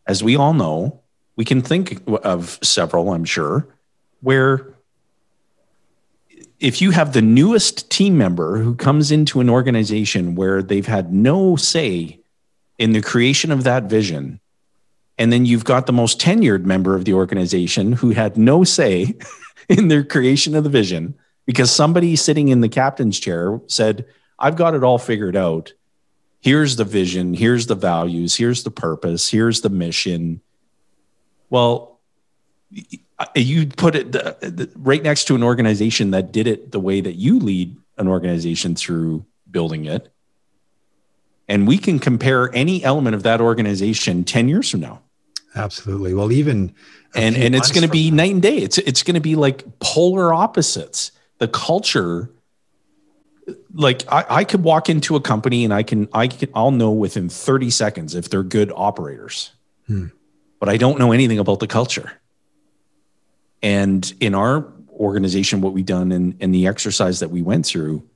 as 0.06 0.22
we 0.22 0.36
all 0.36 0.52
know, 0.52 1.00
we 1.36 1.44
can 1.44 1.62
think 1.62 2.02
of 2.06 2.58
several, 2.62 3.12
I'm 3.12 3.24
sure, 3.24 3.66
where 4.20 4.74
if 6.60 6.80
you 6.80 6.90
have 6.90 7.12
the 7.12 7.22
newest 7.22 7.90
team 7.90 8.16
member 8.16 8.58
who 8.58 8.74
comes 8.74 9.10
into 9.10 9.40
an 9.40 9.50
organization 9.50 10.34
where 10.34 10.62
they've 10.62 10.86
had 10.86 11.12
no 11.12 11.56
say 11.56 12.20
in 12.78 12.92
the 12.92 13.02
creation 13.02 13.50
of 13.50 13.64
that 13.64 13.84
vision, 13.84 14.40
and 15.18 15.32
then 15.32 15.46
you've 15.46 15.64
got 15.64 15.86
the 15.86 15.92
most 15.92 16.20
tenured 16.20 16.64
member 16.64 16.94
of 16.94 17.04
the 17.04 17.14
organization 17.14 17.92
who 17.92 18.10
had 18.10 18.36
no 18.36 18.64
say 18.64 19.14
in 19.68 19.88
their 19.88 20.04
creation 20.04 20.54
of 20.54 20.64
the 20.64 20.70
vision 20.70 21.14
because 21.46 21.70
somebody 21.70 22.16
sitting 22.16 22.48
in 22.48 22.60
the 22.60 22.68
captain's 22.68 23.18
chair 23.18 23.60
said, 23.66 24.04
I've 24.38 24.56
got 24.56 24.74
it 24.74 24.84
all 24.84 24.98
figured 24.98 25.36
out 25.36 25.72
here's 26.40 26.76
the 26.76 26.84
vision, 26.84 27.34
here's 27.34 27.66
the 27.66 27.74
values, 27.74 28.36
here's 28.36 28.62
the 28.62 28.70
purpose, 28.70 29.30
here's 29.30 29.62
the 29.62 29.70
mission. 29.70 30.40
Well, 31.48 31.98
you 33.34 33.66
put 33.66 33.94
it 33.96 34.70
right 34.76 35.02
next 35.02 35.24
to 35.26 35.34
an 35.34 35.42
organization 35.42 36.10
that 36.10 36.32
did 36.32 36.46
it 36.46 36.72
the 36.72 36.80
way 36.80 37.00
that 37.00 37.14
you 37.14 37.38
lead 37.38 37.76
an 37.96 38.08
organization 38.08 38.74
through 38.74 39.24
building 39.50 39.86
it. 39.86 40.12
And 41.48 41.66
we 41.66 41.78
can 41.78 41.98
compare 41.98 42.52
any 42.54 42.82
element 42.82 43.14
of 43.14 43.22
that 43.22 43.40
organization 43.40 44.24
10 44.24 44.48
years 44.48 44.70
from 44.70 44.80
now. 44.80 45.02
Absolutely. 45.54 46.12
Well, 46.12 46.32
even 46.32 46.74
and 47.14 47.34
and 47.34 47.54
it's 47.54 47.72
going 47.72 47.82
to 47.82 47.90
be 47.90 48.10
night 48.10 48.32
and 48.32 48.42
day. 48.42 48.58
It's 48.58 48.76
it's 48.76 49.02
going 49.02 49.14
to 49.14 49.20
be 49.20 49.36
like 49.36 49.64
polar 49.78 50.34
opposites. 50.34 51.12
The 51.38 51.48
culture 51.48 52.30
like 53.72 54.02
I, 54.10 54.24
I 54.28 54.44
could 54.44 54.62
walk 54.62 54.90
into 54.90 55.16
a 55.16 55.20
company 55.20 55.64
and 55.64 55.72
I 55.72 55.82
can 55.82 56.08
I 56.12 56.28
can 56.28 56.50
I'll 56.54 56.70
know 56.70 56.90
within 56.90 57.28
30 57.28 57.70
seconds 57.70 58.14
if 58.14 58.28
they're 58.28 58.42
good 58.42 58.70
operators. 58.74 59.52
Hmm. 59.86 60.06
But 60.60 60.68
I 60.68 60.76
don't 60.76 60.98
know 60.98 61.12
anything 61.12 61.38
about 61.38 61.60
the 61.60 61.66
culture. 61.66 62.12
And 63.62 64.12
in 64.20 64.34
our 64.34 64.66
organization, 64.90 65.60
what 65.60 65.72
we've 65.72 65.86
done 65.86 66.12
and, 66.12 66.36
and 66.40 66.54
the 66.54 66.66
exercise 66.66 67.20
that 67.20 67.30
we 67.30 67.42
went 67.42 67.66
through, 67.66 68.08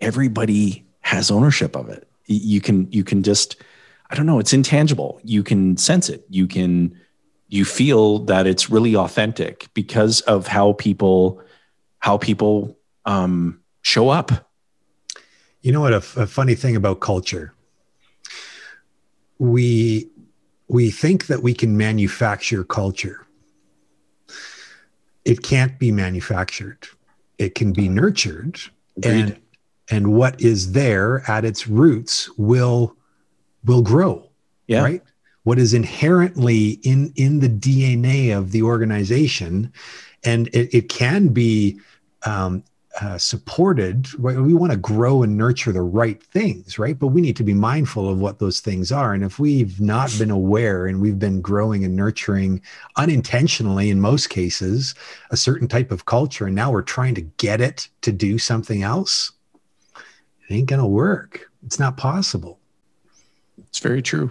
everybody 0.00 0.86
has 1.00 1.30
ownership 1.30 1.76
of 1.76 1.88
it. 1.88 2.08
You 2.26 2.60
can 2.60 2.90
you 2.92 3.04
can 3.04 3.22
just 3.22 3.56
I 4.10 4.14
don't 4.14 4.26
know, 4.26 4.38
it's 4.38 4.52
intangible. 4.52 5.20
You 5.22 5.42
can 5.42 5.76
sense 5.76 6.08
it. 6.08 6.24
You 6.28 6.46
can 6.46 6.96
you 7.48 7.64
feel 7.64 8.20
that 8.20 8.46
it's 8.46 8.70
really 8.70 8.94
authentic 8.94 9.68
because 9.74 10.20
of 10.22 10.46
how 10.46 10.74
people 10.74 11.42
how 11.98 12.18
people 12.18 12.76
um, 13.04 13.60
show 13.82 14.08
up 14.08 14.50
you 15.62 15.72
know 15.72 15.80
what? 15.80 15.92
A, 15.92 15.96
a 15.96 16.26
funny 16.26 16.54
thing 16.54 16.76
about 16.76 17.00
culture, 17.00 17.52
we 19.38 20.08
we 20.68 20.90
think 20.90 21.26
that 21.26 21.42
we 21.42 21.54
can 21.54 21.76
manufacture 21.76 22.64
culture. 22.64 23.26
It 25.24 25.42
can't 25.42 25.78
be 25.78 25.92
manufactured. 25.92 26.88
It 27.38 27.54
can 27.54 27.72
be 27.72 27.88
nurtured, 27.88 28.60
Agreed. 28.96 29.12
and 29.20 29.40
and 29.90 30.14
what 30.14 30.40
is 30.40 30.72
there 30.72 31.28
at 31.28 31.44
its 31.44 31.66
roots 31.66 32.30
will 32.38 32.96
will 33.64 33.82
grow. 33.82 34.28
Yeah. 34.66 34.82
Right. 34.82 35.02
What 35.42 35.58
is 35.58 35.74
inherently 35.74 36.80
in 36.82 37.12
in 37.16 37.40
the 37.40 37.48
DNA 37.48 38.36
of 38.36 38.52
the 38.52 38.62
organization, 38.62 39.72
and 40.24 40.48
it, 40.48 40.74
it 40.74 40.88
can 40.88 41.28
be 41.28 41.80
um, 42.24 42.62
uh, 43.00 43.16
supported 43.16 44.12
we 44.18 44.52
want 44.52 44.72
to 44.72 44.76
grow 44.76 45.22
and 45.22 45.36
nurture 45.36 45.70
the 45.70 45.80
right 45.80 46.20
things 46.24 46.76
right 46.76 46.98
but 46.98 47.06
we 47.06 47.20
need 47.20 47.36
to 47.36 47.44
be 47.44 47.54
mindful 47.54 48.08
of 48.08 48.18
what 48.18 48.40
those 48.40 48.58
things 48.58 48.90
are 48.90 49.14
and 49.14 49.22
if 49.22 49.38
we've 49.38 49.80
not 49.80 50.12
been 50.18 50.30
aware 50.30 50.86
and 50.86 51.00
we've 51.00 51.18
been 51.18 51.40
growing 51.40 51.84
and 51.84 51.94
nurturing 51.94 52.60
unintentionally 52.96 53.90
in 53.90 54.00
most 54.00 54.28
cases 54.28 54.96
a 55.30 55.36
certain 55.36 55.68
type 55.68 55.92
of 55.92 56.04
culture 56.06 56.46
and 56.46 56.56
now 56.56 56.70
we're 56.70 56.82
trying 56.82 57.14
to 57.14 57.20
get 57.20 57.60
it 57.60 57.88
to 58.02 58.10
do 58.10 58.38
something 58.38 58.82
else 58.82 59.32
it 60.50 60.54
ain't 60.54 60.68
gonna 60.68 60.86
work 60.86 61.50
it's 61.64 61.78
not 61.78 61.96
possible 61.96 62.58
it's 63.68 63.78
very 63.78 64.02
true 64.02 64.30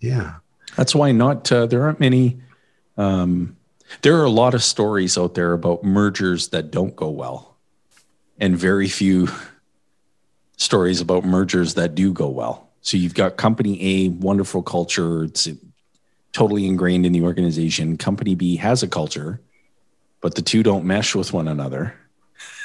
yeah 0.00 0.36
that's 0.76 0.94
why 0.94 1.12
not 1.12 1.50
uh, 1.52 1.66
there 1.66 1.82
aren't 1.82 2.00
many 2.00 2.40
um, 2.96 3.56
there 4.02 4.16
are 4.16 4.24
a 4.24 4.30
lot 4.30 4.54
of 4.54 4.62
stories 4.62 5.18
out 5.18 5.34
there 5.34 5.52
about 5.52 5.84
mergers 5.84 6.48
that 6.48 6.70
don't 6.70 6.96
go 6.96 7.10
well 7.10 7.56
and 8.38 8.56
very 8.56 8.88
few 8.88 9.28
stories 10.56 11.00
about 11.00 11.24
mergers 11.24 11.74
that 11.74 11.94
do 11.94 12.12
go 12.12 12.28
well. 12.28 12.70
So 12.80 12.96
you've 12.96 13.14
got 13.14 13.36
company 13.36 13.78
A, 13.80 14.08
wonderful 14.08 14.62
culture, 14.62 15.24
it's 15.24 15.48
totally 16.32 16.66
ingrained 16.66 17.06
in 17.06 17.12
the 17.12 17.22
organization. 17.22 17.96
Company 17.96 18.34
B 18.34 18.56
has 18.56 18.82
a 18.82 18.88
culture, 18.88 19.40
but 20.20 20.34
the 20.34 20.42
two 20.42 20.62
don't 20.62 20.84
mesh 20.84 21.14
with 21.14 21.32
one 21.32 21.48
another. 21.48 21.94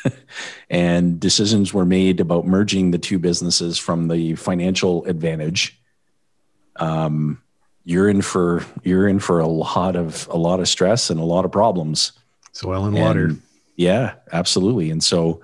and 0.70 1.20
decisions 1.20 1.74
were 1.74 1.86
made 1.86 2.20
about 2.20 2.46
merging 2.46 2.92
the 2.92 2.98
two 2.98 3.20
businesses 3.20 3.78
from 3.78 4.08
the 4.08 4.36
financial 4.36 5.06
advantage. 5.06 5.80
Um, 6.78 7.42
you're 7.84 8.10
in 8.10 8.22
for 8.22 8.64
you're 8.84 9.08
in 9.08 9.20
for 9.20 9.40
a 9.40 9.48
lot 9.48 9.96
of 9.96 10.28
a 10.30 10.38
lot 10.38 10.60
of 10.60 10.68
stress 10.68 11.10
and 11.10 11.20
a 11.20 11.24
lot 11.24 11.46
of 11.46 11.52
problems. 11.52 12.14
Soil 12.52 12.86
and, 12.86 12.96
and 12.96 13.06
water. 13.06 13.36
Yeah, 13.76 14.16
absolutely. 14.32 14.92
And 14.92 15.04
so 15.04 15.42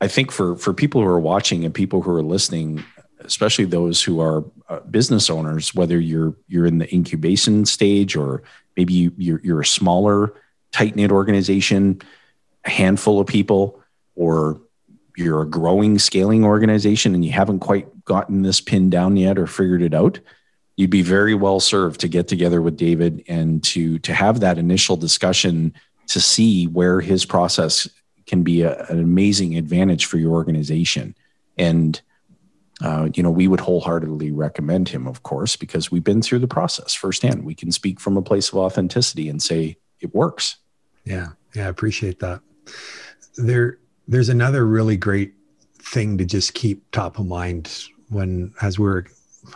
I 0.00 0.08
think 0.08 0.30
for 0.30 0.56
for 0.56 0.72
people 0.72 1.00
who 1.00 1.08
are 1.08 1.20
watching 1.20 1.64
and 1.64 1.74
people 1.74 2.02
who 2.02 2.12
are 2.12 2.22
listening, 2.22 2.84
especially 3.20 3.64
those 3.64 4.02
who 4.02 4.20
are 4.20 4.44
uh, 4.68 4.80
business 4.80 5.28
owners, 5.28 5.74
whether 5.74 5.98
you're 5.98 6.34
you're 6.46 6.66
in 6.66 6.78
the 6.78 6.92
incubation 6.94 7.64
stage 7.64 8.14
or 8.14 8.42
maybe 8.76 8.94
you, 8.94 9.12
you're 9.16 9.40
you're 9.42 9.60
a 9.60 9.66
smaller, 9.66 10.34
tight 10.70 10.94
knit 10.94 11.10
organization, 11.10 12.00
a 12.64 12.70
handful 12.70 13.20
of 13.20 13.26
people, 13.26 13.80
or 14.14 14.60
you're 15.16 15.42
a 15.42 15.48
growing, 15.48 15.98
scaling 15.98 16.44
organization, 16.44 17.14
and 17.14 17.24
you 17.24 17.32
haven't 17.32 17.60
quite 17.60 18.04
gotten 18.04 18.42
this 18.42 18.60
pinned 18.60 18.90
down 18.90 19.16
yet 19.16 19.38
or 19.38 19.46
figured 19.46 19.82
it 19.82 19.94
out, 19.94 20.20
you'd 20.76 20.90
be 20.90 21.02
very 21.02 21.34
well 21.34 21.60
served 21.60 22.00
to 22.00 22.08
get 22.08 22.28
together 22.28 22.62
with 22.62 22.76
David 22.76 23.24
and 23.28 23.62
to 23.64 23.98
to 24.00 24.14
have 24.14 24.40
that 24.40 24.58
initial 24.58 24.96
discussion 24.96 25.74
to 26.06 26.20
see 26.20 26.66
where 26.66 27.00
his 27.00 27.24
process 27.26 27.88
can 28.26 28.42
be 28.42 28.62
a, 28.62 28.84
an 28.86 29.00
amazing 29.00 29.58
advantage 29.58 30.06
for 30.06 30.18
your 30.18 30.32
organization. 30.32 31.14
And 31.56 32.00
uh, 32.80 33.08
you 33.14 33.22
know, 33.22 33.30
we 33.30 33.48
would 33.48 33.60
wholeheartedly 33.60 34.30
recommend 34.30 34.88
him, 34.88 35.08
of 35.08 35.24
course, 35.24 35.56
because 35.56 35.90
we've 35.90 36.04
been 36.04 36.22
through 36.22 36.38
the 36.38 36.46
process 36.46 36.94
firsthand. 36.94 37.44
We 37.44 37.54
can 37.54 37.72
speak 37.72 37.98
from 37.98 38.16
a 38.16 38.22
place 38.22 38.50
of 38.50 38.54
authenticity 38.54 39.28
and 39.28 39.42
say 39.42 39.78
it 40.00 40.14
works. 40.14 40.58
Yeah, 41.04 41.30
yeah, 41.54 41.66
I 41.66 41.68
appreciate 41.68 42.20
that. 42.20 42.40
There, 43.36 43.78
there's 44.06 44.28
another 44.28 44.66
really 44.66 44.96
great 44.96 45.34
thing 45.78 46.18
to 46.18 46.24
just 46.24 46.54
keep 46.54 46.90
top 46.90 47.18
of 47.18 47.26
mind 47.26 47.86
when, 48.08 48.52
as 48.62 48.78
we're, 48.78 49.04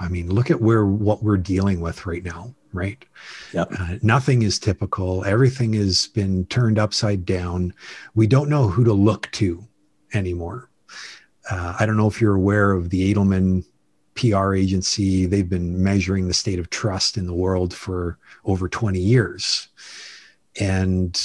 I 0.00 0.08
mean, 0.08 0.32
look 0.32 0.50
at 0.50 0.60
where 0.60 0.86
what 0.86 1.22
we're 1.22 1.36
dealing 1.36 1.80
with 1.80 2.06
right 2.06 2.22
now 2.22 2.54
right? 2.72 3.04
Yep. 3.52 3.72
Uh, 3.78 3.94
nothing 4.02 4.42
is 4.42 4.58
typical. 4.58 5.24
Everything 5.24 5.74
has 5.74 6.08
been 6.08 6.46
turned 6.46 6.78
upside 6.78 7.24
down. 7.24 7.74
We 8.14 8.26
don't 8.26 8.48
know 8.48 8.68
who 8.68 8.84
to 8.84 8.92
look 8.92 9.30
to 9.32 9.62
anymore. 10.14 10.70
Uh, 11.50 11.76
I 11.78 11.86
don't 11.86 11.96
know 11.96 12.06
if 12.06 12.20
you're 12.20 12.34
aware 12.34 12.72
of 12.72 12.90
the 12.90 13.12
Edelman 13.12 13.64
PR 14.14 14.54
agency. 14.54 15.26
They've 15.26 15.48
been 15.48 15.82
measuring 15.82 16.28
the 16.28 16.34
state 16.34 16.58
of 16.58 16.70
trust 16.70 17.16
in 17.16 17.26
the 17.26 17.34
world 17.34 17.74
for 17.74 18.18
over 18.44 18.68
20 18.68 18.98
years. 18.98 19.68
And 20.60 21.20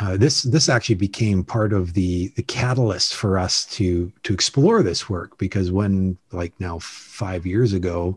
uh, 0.00 0.16
this 0.16 0.42
this 0.42 0.68
actually 0.68 0.94
became 0.94 1.42
part 1.42 1.72
of 1.72 1.94
the 1.94 2.28
the 2.36 2.42
catalyst 2.42 3.14
for 3.14 3.38
us 3.38 3.64
to 3.66 4.12
to 4.22 4.32
explore 4.32 4.82
this 4.82 5.08
work 5.08 5.36
because 5.38 5.72
when 5.72 6.16
like 6.30 6.52
now 6.60 6.78
five 6.78 7.44
years 7.44 7.72
ago 7.72 8.16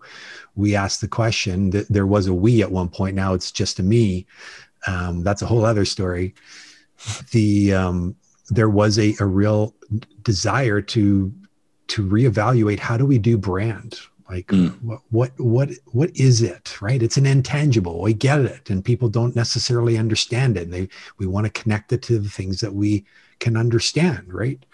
we 0.55 0.75
asked 0.75 1.01
the 1.01 1.07
question 1.07 1.71
that 1.71 1.87
there 1.89 2.05
was 2.05 2.27
a 2.27 2.33
we 2.33 2.61
at 2.61 2.71
one 2.71 2.89
point 2.89 3.15
now 3.15 3.33
it's 3.33 3.51
just 3.51 3.79
a 3.79 3.83
me. 3.83 4.25
Um, 4.87 5.23
that's 5.23 5.41
a 5.41 5.45
whole 5.45 5.65
other 5.65 5.85
story. 5.85 6.33
The 7.31 7.73
um, 7.73 8.15
there 8.49 8.69
was 8.69 8.99
a, 8.99 9.15
a 9.19 9.25
real 9.25 9.73
desire 10.23 10.81
to 10.81 11.33
to 11.87 12.07
reevaluate 12.07 12.79
how 12.79 12.97
do 12.97 13.05
we 13.05 13.17
do 13.17 13.37
brand 13.37 13.99
like 14.31 14.47
mm. 14.47 14.81
what, 14.81 15.01
what 15.09 15.31
what 15.37 15.69
what 15.87 16.15
is 16.15 16.41
it 16.41 16.81
right? 16.81 17.03
It's 17.03 17.17
an 17.17 17.25
intangible. 17.25 18.01
We 18.01 18.13
get 18.13 18.39
it 18.39 18.69
and 18.69 18.83
people 18.83 19.09
don't 19.09 19.35
necessarily 19.35 19.97
understand 19.97 20.57
it. 20.57 20.71
They 20.71 20.87
we 21.17 21.27
want 21.27 21.45
to 21.45 21.61
connect 21.61 21.91
it 21.91 22.01
to 22.03 22.17
the 22.17 22.29
things 22.29 22.61
that 22.61 22.73
we 22.73 23.05
can 23.39 23.57
understand 23.57 24.33
right? 24.33 24.65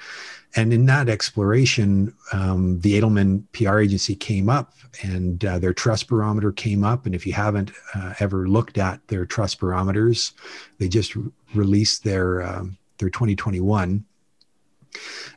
And 0.55 0.71
in 0.73 0.85
that 0.85 1.09
exploration 1.09 2.13
um, 2.31 2.79
the 2.81 2.99
edelman 2.99 3.43
pr 3.51 3.79
agency 3.79 4.15
came 4.15 4.49
up 4.49 4.73
and 5.01 5.43
uh, 5.43 5.57
their 5.59 5.73
trust 5.73 6.07
barometer 6.07 6.51
came 6.51 6.83
up 6.83 7.05
and 7.05 7.15
if 7.15 7.25
you 7.25 7.33
haven't 7.33 7.71
uh, 7.95 8.13
ever 8.19 8.47
looked 8.47 8.77
at 8.77 9.05
their 9.07 9.25
trust 9.25 9.59
barometers 9.59 10.33
they 10.77 10.87
just 10.87 11.15
re- 11.15 11.31
released 11.53 12.03
their 12.03 12.43
um, 12.43 12.77
their 12.97 13.09
2021 13.09 14.03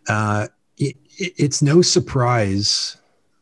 uh, 0.09 0.49
it, 0.79 0.97
it's 1.19 1.61
no 1.61 1.83
surprise 1.83 2.97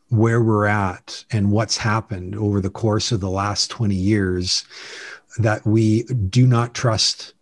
where 0.09 0.41
we're 0.41 0.65
at 0.65 1.23
and 1.31 1.51
what's 1.51 1.77
happened 1.77 2.35
over 2.35 2.59
the 2.59 2.69
course 2.69 3.11
of 3.11 3.19
the 3.19 3.29
last 3.29 3.69
20 3.69 3.95
years 3.95 4.65
that 5.37 5.65
we 5.65 6.03
do 6.03 6.47
not 6.47 6.73
trust 6.73 7.33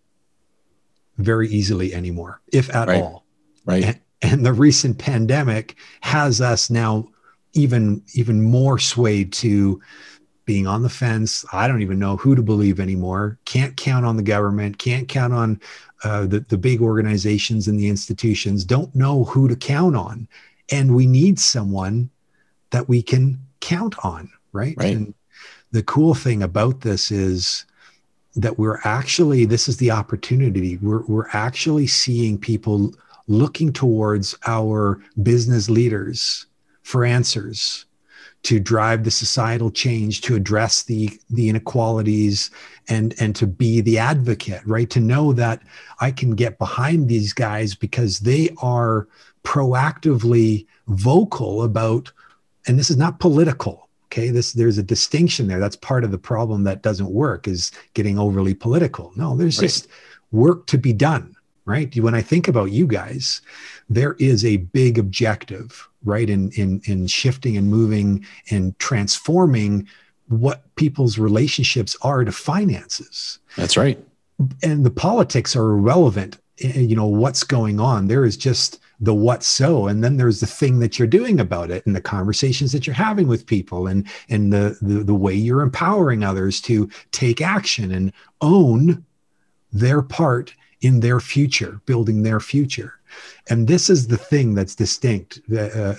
very 1.18 1.48
easily 1.50 1.94
anymore, 1.94 2.42
if 2.52 2.74
at 2.76 2.88
right. 2.88 3.02
all. 3.02 3.26
Right. 3.66 3.84
And, 3.84 4.00
and 4.22 4.46
the 4.46 4.54
recent 4.54 4.98
pandemic 4.98 5.76
has 6.02 6.42
us 6.42 6.70
now 6.70 7.08
even 7.54 8.04
even 8.14 8.44
more 8.44 8.78
swayed 8.78 9.34
to 9.34 9.82
being 10.46 10.68
on 10.68 10.82
the 10.82 10.90
fence. 10.90 11.46
I 11.52 11.68
don't 11.68 11.82
even 11.82 12.00
know 12.00 12.18
who 12.18 12.36
to 12.36 12.42
believe 12.42 12.80
anymore. 12.80 13.38
Can't 13.46 13.76
count 13.76 14.06
on 14.06 14.16
the 14.16 14.24
government. 14.24 14.78
Can't 14.78 15.08
count 15.08 15.34
on 15.34 15.60
uh, 16.04 16.26
the 16.28 16.42
the 16.42 16.58
big 16.58 16.82
organizations 16.82 17.68
and 17.68 17.80
the 17.80 17.90
institutions. 17.90 18.64
Don't 18.64 18.94
know 18.96 19.24
who 19.26 19.48
to 19.48 19.56
count 19.56 19.96
on, 19.96 20.28
and 20.70 20.96
we 20.96 21.06
need 21.06 21.40
someone 21.40 22.10
that 22.72 22.88
we 22.88 23.02
can 23.02 23.40
count 23.60 23.96
on, 24.04 24.30
right? 24.52 24.76
Right. 24.78 24.96
And 24.96 25.14
the 25.72 25.84
cool 25.84 26.14
thing 26.14 26.44
about 26.44 26.82
this 26.82 27.12
is 27.12 27.66
that 28.36 28.58
we're 28.58 28.80
actually 28.84 29.46
this 29.46 29.68
is 29.68 29.78
the 29.78 29.92
opportunity. 29.92 30.78
We're 30.78 31.04
we're 31.06 31.30
actually 31.34 31.88
seeing 31.88 32.38
people 32.38 32.94
looking 33.28 33.74
towards 33.74 34.36
our 34.46 35.02
business 35.22 35.70
leaders 35.70 36.46
for 36.84 37.04
answers 37.04 37.86
to 38.44 38.60
drive 38.60 39.04
the 39.04 39.12
societal 39.12 39.70
change 39.70 40.22
to 40.22 40.36
address 40.36 40.84
the 40.84 41.20
the 41.30 41.50
inequalities 41.50 42.52
and 42.88 43.14
and 43.20 43.36
to 43.36 43.46
be 43.46 43.82
the 43.82 43.98
advocate 43.98 44.62
right 44.66 44.90
to 44.90 45.00
know 45.00 45.34
that 45.34 45.62
i 46.00 46.12
can 46.12 46.32
get 46.32 46.58
behind 46.58 47.10
these 47.10 47.34
guys 47.34 47.76
because 47.76 48.20
they 48.20 48.50
are 48.62 49.08
proactively 49.44 50.66
vocal 50.88 51.64
about 51.64 52.12
and 52.68 52.78
this 52.78 52.90
is 52.90 52.98
not 52.98 53.20
political 53.20 53.88
okay? 54.08 54.30
This 54.30 54.54
there's 54.54 54.78
a 54.78 54.84
distinction 54.84 55.48
there. 55.48 55.60
That's 55.60 55.76
part 55.76 56.06
of 56.06 56.12
the 56.12 56.18
problem 56.18 56.64
that 56.64 56.82
doesn't 56.82 57.10
work 57.12 57.46
is 57.48 57.72
getting 57.94 58.18
overly 58.18 58.54
political. 58.54 59.12
No 59.16 59.36
there's 59.36 59.58
right. 59.58 59.64
just 59.64 59.88
work 60.32 60.68
to 60.68 60.78
be 60.78 60.94
done 60.94 61.36
right? 61.68 61.94
When 61.98 62.16
i 62.16 62.22
think 62.22 62.48
about 62.48 62.72
you 62.72 62.88
guys 62.88 63.42
there 63.90 64.16
is 64.20 64.44
a 64.44 64.58
big 64.58 64.98
objective 64.98 65.88
right 66.04 66.30
in 66.30 66.50
in 66.52 66.82
in 66.86 67.08
shifting 67.08 67.58
and 67.58 67.70
moving 67.70 68.26
and 68.50 68.78
transforming 68.80 69.88
what 70.30 70.64
people's 70.76 71.18
relationships 71.18 71.96
are 72.02 72.24
to 72.26 72.32
finances. 72.32 73.40
That's 73.56 73.78
right. 73.78 74.00
And 74.64 74.86
the 74.86 74.92
politics 74.92 75.56
are 75.56 75.72
irrelevant 75.72 76.38
eh, 76.62 76.80
you 76.80 76.96
know 76.96 77.06
what's 77.06 77.44
going 77.44 77.80
on. 77.80 78.08
There 78.08 78.26
is 78.26 78.38
just 78.38 78.80
the 79.00 79.14
what 79.14 79.44
so 79.44 79.88
and 79.88 80.04
then 80.04 80.18
there's 80.18 80.40
the 80.40 80.48
thing 80.48 80.80
that 80.80 80.98
you're 80.98 81.08
doing 81.08 81.40
about 81.40 81.70
it 81.70 81.86
and 81.86 81.96
the 81.96 82.02
conversations 82.02 82.72
that 82.72 82.88
you're 82.88 82.94
having 82.94 83.28
with 83.28 83.46
people 83.46 83.88
and 83.88 84.08
and 84.30 84.52
the 84.52 84.78
the, 84.82 85.04
the 85.04 85.16
way 85.16 85.34
you're 85.34 85.62
empowering 85.62 86.24
others 86.24 86.60
to 86.60 86.90
take 87.12 87.42
action 87.42 87.92
and 87.92 88.12
own 88.42 89.04
their 89.72 90.02
part 90.02 90.54
in 90.82 91.00
their 91.00 91.20
future 91.20 91.80
building 91.86 92.24
their 92.24 92.40
future 92.40 92.94
and 93.50 93.68
this 93.68 93.90
is 93.90 94.08
the 94.08 94.18
thing 94.18 94.56
that's 94.56 94.76
distinct 94.76 95.40
uh, 95.56 95.94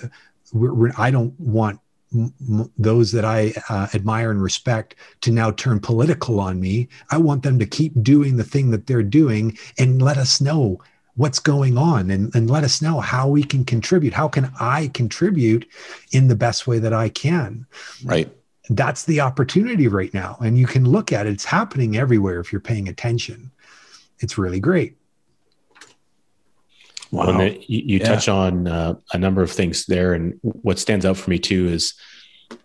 we're, 0.51 0.73
we're, 0.73 0.91
i 0.97 1.09
don't 1.09 1.37
want 1.39 1.79
those 2.77 3.11
that 3.11 3.23
I 3.23 3.53
uh, 3.69 3.87
admire 3.93 4.31
and 4.31 4.41
respect 4.41 4.95
to 5.21 5.31
now 5.31 5.51
turn 5.51 5.79
political 5.79 6.39
on 6.39 6.59
me. 6.59 6.87
I 7.11 7.17
want 7.17 7.43
them 7.43 7.59
to 7.59 7.67
keep 7.67 7.93
doing 8.01 8.37
the 8.37 8.43
thing 8.43 8.71
that 8.71 8.87
they're 8.87 9.03
doing 9.03 9.57
and 9.77 10.01
let 10.01 10.17
us 10.17 10.41
know 10.41 10.81
what's 11.19 11.39
going 11.39 11.77
on 11.77 12.09
and, 12.09 12.33
and 12.33 12.49
let 12.49 12.63
us 12.63 12.81
know 12.81 13.01
how 13.01 13.27
we 13.27 13.43
can 13.43 13.65
contribute. 13.65 14.13
How 14.13 14.29
can 14.29 14.49
I 14.57 14.87
contribute 14.93 15.67
in 16.13 16.29
the 16.29 16.35
best 16.35 16.65
way 16.65 16.79
that 16.79 16.93
I 16.93 17.09
can? 17.09 17.65
Right. 18.05 18.33
That's 18.69 19.03
the 19.03 19.19
opportunity 19.19 19.89
right 19.89 20.13
now. 20.13 20.37
And 20.39 20.57
you 20.57 20.65
can 20.65 20.85
look 20.85 21.11
at 21.11 21.27
it, 21.27 21.31
it's 21.33 21.43
happening 21.43 21.97
everywhere 21.97 22.39
if 22.39 22.53
you're 22.53 22.61
paying 22.61 22.87
attention. 22.87 23.51
It's 24.19 24.37
really 24.37 24.61
great. 24.61 24.95
Wow. 27.11 27.37
Well, 27.37 27.47
you, 27.47 27.59
you 27.67 27.99
yeah. 27.99 28.05
touch 28.05 28.29
on 28.29 28.67
uh, 28.67 28.93
a 29.11 29.17
number 29.17 29.41
of 29.41 29.51
things 29.51 29.87
there. 29.87 30.13
And 30.13 30.39
what 30.41 30.79
stands 30.79 31.05
out 31.05 31.17
for 31.17 31.29
me 31.29 31.37
too 31.37 31.67
is 31.67 31.95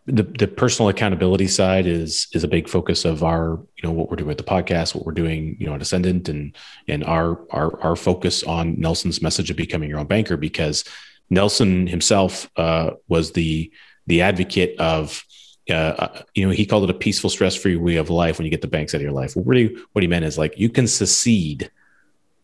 the, 0.07 0.23
the 0.23 0.47
personal 0.47 0.91
accountability 0.91 1.49
side 1.49 1.87
is 1.87 2.27
is 2.33 2.45
a 2.45 2.49
big 2.49 2.69
focus 2.69 3.05
of 3.05 3.23
our 3.23 3.59
you 3.77 3.83
know 3.83 3.93
what 3.93 4.11
we're 4.11 4.17
doing 4.17 4.29
with 4.29 4.39
the 4.39 4.45
podcast 4.45 4.95
what 4.95 5.07
we're 5.07 5.13
doing 5.13 5.57
you 5.59 5.67
know 5.67 5.75
at 5.75 5.81
ascendant 5.81 6.29
and 6.29 6.55
and 6.89 7.05
our 7.05 7.41
our 7.51 7.81
our 7.81 7.97
focus 7.97 8.43
on 8.43 8.79
nelson's 8.79 9.23
message 9.23 9.51
of 9.51 9.57
becoming 9.57 9.89
your 9.89 9.99
own 9.99 10.07
banker 10.07 10.37
because 10.37 10.85
nelson 11.31 11.87
himself 11.87 12.51
uh, 12.57 12.91
was 13.09 13.33
the 13.33 13.73
the 14.07 14.21
advocate 14.21 14.79
of 14.79 15.25
uh, 15.71 15.73
uh 15.73 16.23
you 16.35 16.47
know 16.47 16.53
he 16.53 16.67
called 16.67 16.85
it 16.85 16.91
a 16.91 16.99
peaceful 16.99 17.31
stress-free 17.31 17.77
way 17.77 17.97
of 17.97 18.11
life 18.11 18.37
when 18.37 18.45
you 18.45 18.51
get 18.51 18.61
the 18.61 18.69
banks 18.69 18.95
out 18.95 18.99
of 18.99 19.03
your 19.03 19.13
life. 19.13 19.35
Well, 19.35 19.45
really 19.47 19.75
what 19.93 20.03
he 20.03 20.09
meant 20.09 20.27
is 20.27 20.37
like 20.37 20.59
you 20.59 20.69
can 20.69 20.87
secede 20.87 21.71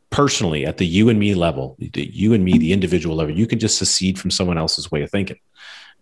personally 0.09 0.65
at 0.65 0.79
the 0.79 0.87
you 0.87 1.09
and 1.11 1.21
me 1.21 1.35
level 1.35 1.77
the 1.79 2.11
you 2.11 2.33
and 2.33 2.43
me 2.43 2.57
the 2.57 2.73
individual 2.73 3.17
level. 3.17 3.37
You 3.37 3.47
can 3.47 3.59
just 3.59 3.77
secede 3.77 4.19
from 4.19 4.31
someone 4.31 4.57
else's 4.57 4.91
way 4.91 5.03
of 5.03 5.11
thinking 5.11 5.37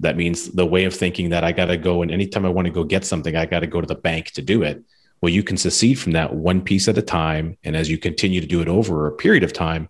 that 0.00 0.16
means 0.16 0.50
the 0.50 0.66
way 0.66 0.84
of 0.84 0.94
thinking 0.94 1.30
that 1.30 1.44
I 1.44 1.52
got 1.52 1.66
to 1.66 1.76
go 1.76 2.02
and 2.02 2.10
anytime 2.10 2.46
I 2.46 2.50
want 2.50 2.66
to 2.66 2.72
go 2.72 2.84
get 2.84 3.04
something, 3.04 3.34
I 3.34 3.46
got 3.46 3.60
to 3.60 3.66
go 3.66 3.80
to 3.80 3.86
the 3.86 3.94
bank 3.94 4.30
to 4.32 4.42
do 4.42 4.62
it. 4.62 4.82
Well, 5.20 5.30
you 5.30 5.42
can 5.42 5.56
secede 5.56 5.98
from 5.98 6.12
that 6.12 6.34
one 6.34 6.62
piece 6.62 6.86
at 6.88 6.98
a 6.98 7.02
time. 7.02 7.56
And 7.64 7.76
as 7.76 7.90
you 7.90 7.98
continue 7.98 8.40
to 8.40 8.46
do 8.46 8.60
it 8.60 8.68
over 8.68 9.06
a 9.06 9.12
period 9.12 9.42
of 9.42 9.52
time, 9.52 9.88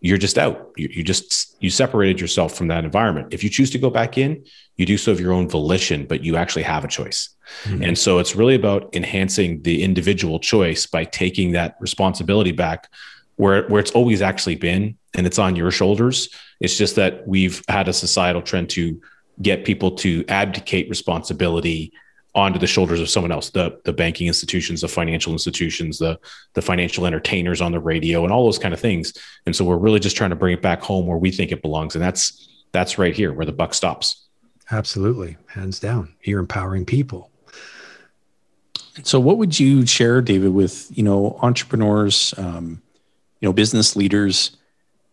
you're 0.00 0.18
just 0.18 0.38
out. 0.38 0.70
You, 0.76 0.88
you 0.90 1.04
just, 1.04 1.56
you 1.62 1.68
separated 1.68 2.20
yourself 2.20 2.56
from 2.56 2.68
that 2.68 2.84
environment. 2.84 3.34
If 3.34 3.44
you 3.44 3.50
choose 3.50 3.70
to 3.72 3.78
go 3.78 3.90
back 3.90 4.16
in, 4.16 4.44
you 4.76 4.86
do 4.86 4.96
so 4.96 5.12
of 5.12 5.20
your 5.20 5.34
own 5.34 5.48
volition, 5.48 6.06
but 6.06 6.24
you 6.24 6.36
actually 6.36 6.62
have 6.62 6.84
a 6.84 6.88
choice. 6.88 7.28
Mm-hmm. 7.64 7.82
And 7.82 7.98
so 7.98 8.18
it's 8.18 8.34
really 8.34 8.54
about 8.54 8.94
enhancing 8.94 9.60
the 9.62 9.82
individual 9.82 10.40
choice 10.40 10.86
by 10.86 11.04
taking 11.04 11.52
that 11.52 11.76
responsibility 11.80 12.52
back 12.52 12.88
where, 13.36 13.68
where 13.68 13.80
it's 13.80 13.90
always 13.90 14.22
actually 14.22 14.56
been 14.56 14.96
and 15.14 15.26
it's 15.26 15.38
on 15.38 15.56
your 15.56 15.70
shoulders. 15.70 16.30
It's 16.60 16.78
just 16.78 16.96
that 16.96 17.28
we've 17.28 17.62
had 17.68 17.88
a 17.88 17.92
societal 17.92 18.40
trend 18.40 18.70
to 18.70 19.02
get 19.40 19.64
people 19.64 19.90
to 19.92 20.24
abdicate 20.28 20.88
responsibility 20.88 21.92
onto 22.34 22.58
the 22.58 22.66
shoulders 22.66 23.00
of 23.00 23.10
someone 23.10 23.32
else 23.32 23.50
the 23.50 23.80
the 23.84 23.92
banking 23.92 24.28
institutions 24.28 24.82
the 24.82 24.88
financial 24.88 25.32
institutions 25.32 25.98
the 25.98 26.18
the 26.54 26.62
financial 26.62 27.04
entertainers 27.06 27.60
on 27.60 27.72
the 27.72 27.80
radio 27.80 28.22
and 28.22 28.32
all 28.32 28.44
those 28.44 28.58
kind 28.58 28.72
of 28.72 28.80
things. 28.80 29.12
And 29.46 29.56
so 29.56 29.64
we're 29.64 29.76
really 29.76 30.00
just 30.00 30.16
trying 30.16 30.30
to 30.30 30.36
bring 30.36 30.54
it 30.54 30.62
back 30.62 30.80
home 30.80 31.06
where 31.06 31.18
we 31.18 31.30
think 31.30 31.50
it 31.50 31.62
belongs 31.62 31.94
and 31.94 32.02
that's 32.02 32.48
that's 32.72 32.98
right 32.98 33.14
here 33.14 33.32
where 33.32 33.46
the 33.46 33.52
buck 33.52 33.74
stops. 33.74 34.28
Absolutely. 34.70 35.36
Hands 35.48 35.78
down. 35.80 36.14
You're 36.22 36.38
empowering 36.38 36.86
people. 36.86 37.30
So 39.02 39.18
what 39.18 39.38
would 39.38 39.58
you 39.58 39.84
share 39.86 40.20
david 40.20 40.52
with 40.52 40.96
you 40.96 41.02
know 41.02 41.36
entrepreneurs 41.42 42.32
um, 42.38 42.80
you 43.40 43.48
know 43.48 43.52
business 43.52 43.96
leaders? 43.96 44.56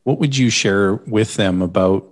What 0.03 0.19
would 0.19 0.38
you 0.38 0.49
share 0.51 0.95
with 0.95 1.36
them 1.36 1.62
about 1.62 2.08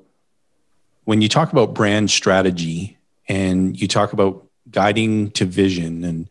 when 1.06 1.22
you 1.22 1.30
talk 1.30 1.52
about 1.52 1.74
brand 1.74 2.12
strategy 2.12 2.98
and 3.28 3.80
you 3.80 3.88
talk 3.88 4.13
about 4.13 4.46
guiding 4.70 5.32
to 5.32 5.46
vision 5.46 6.04
and 6.04 6.30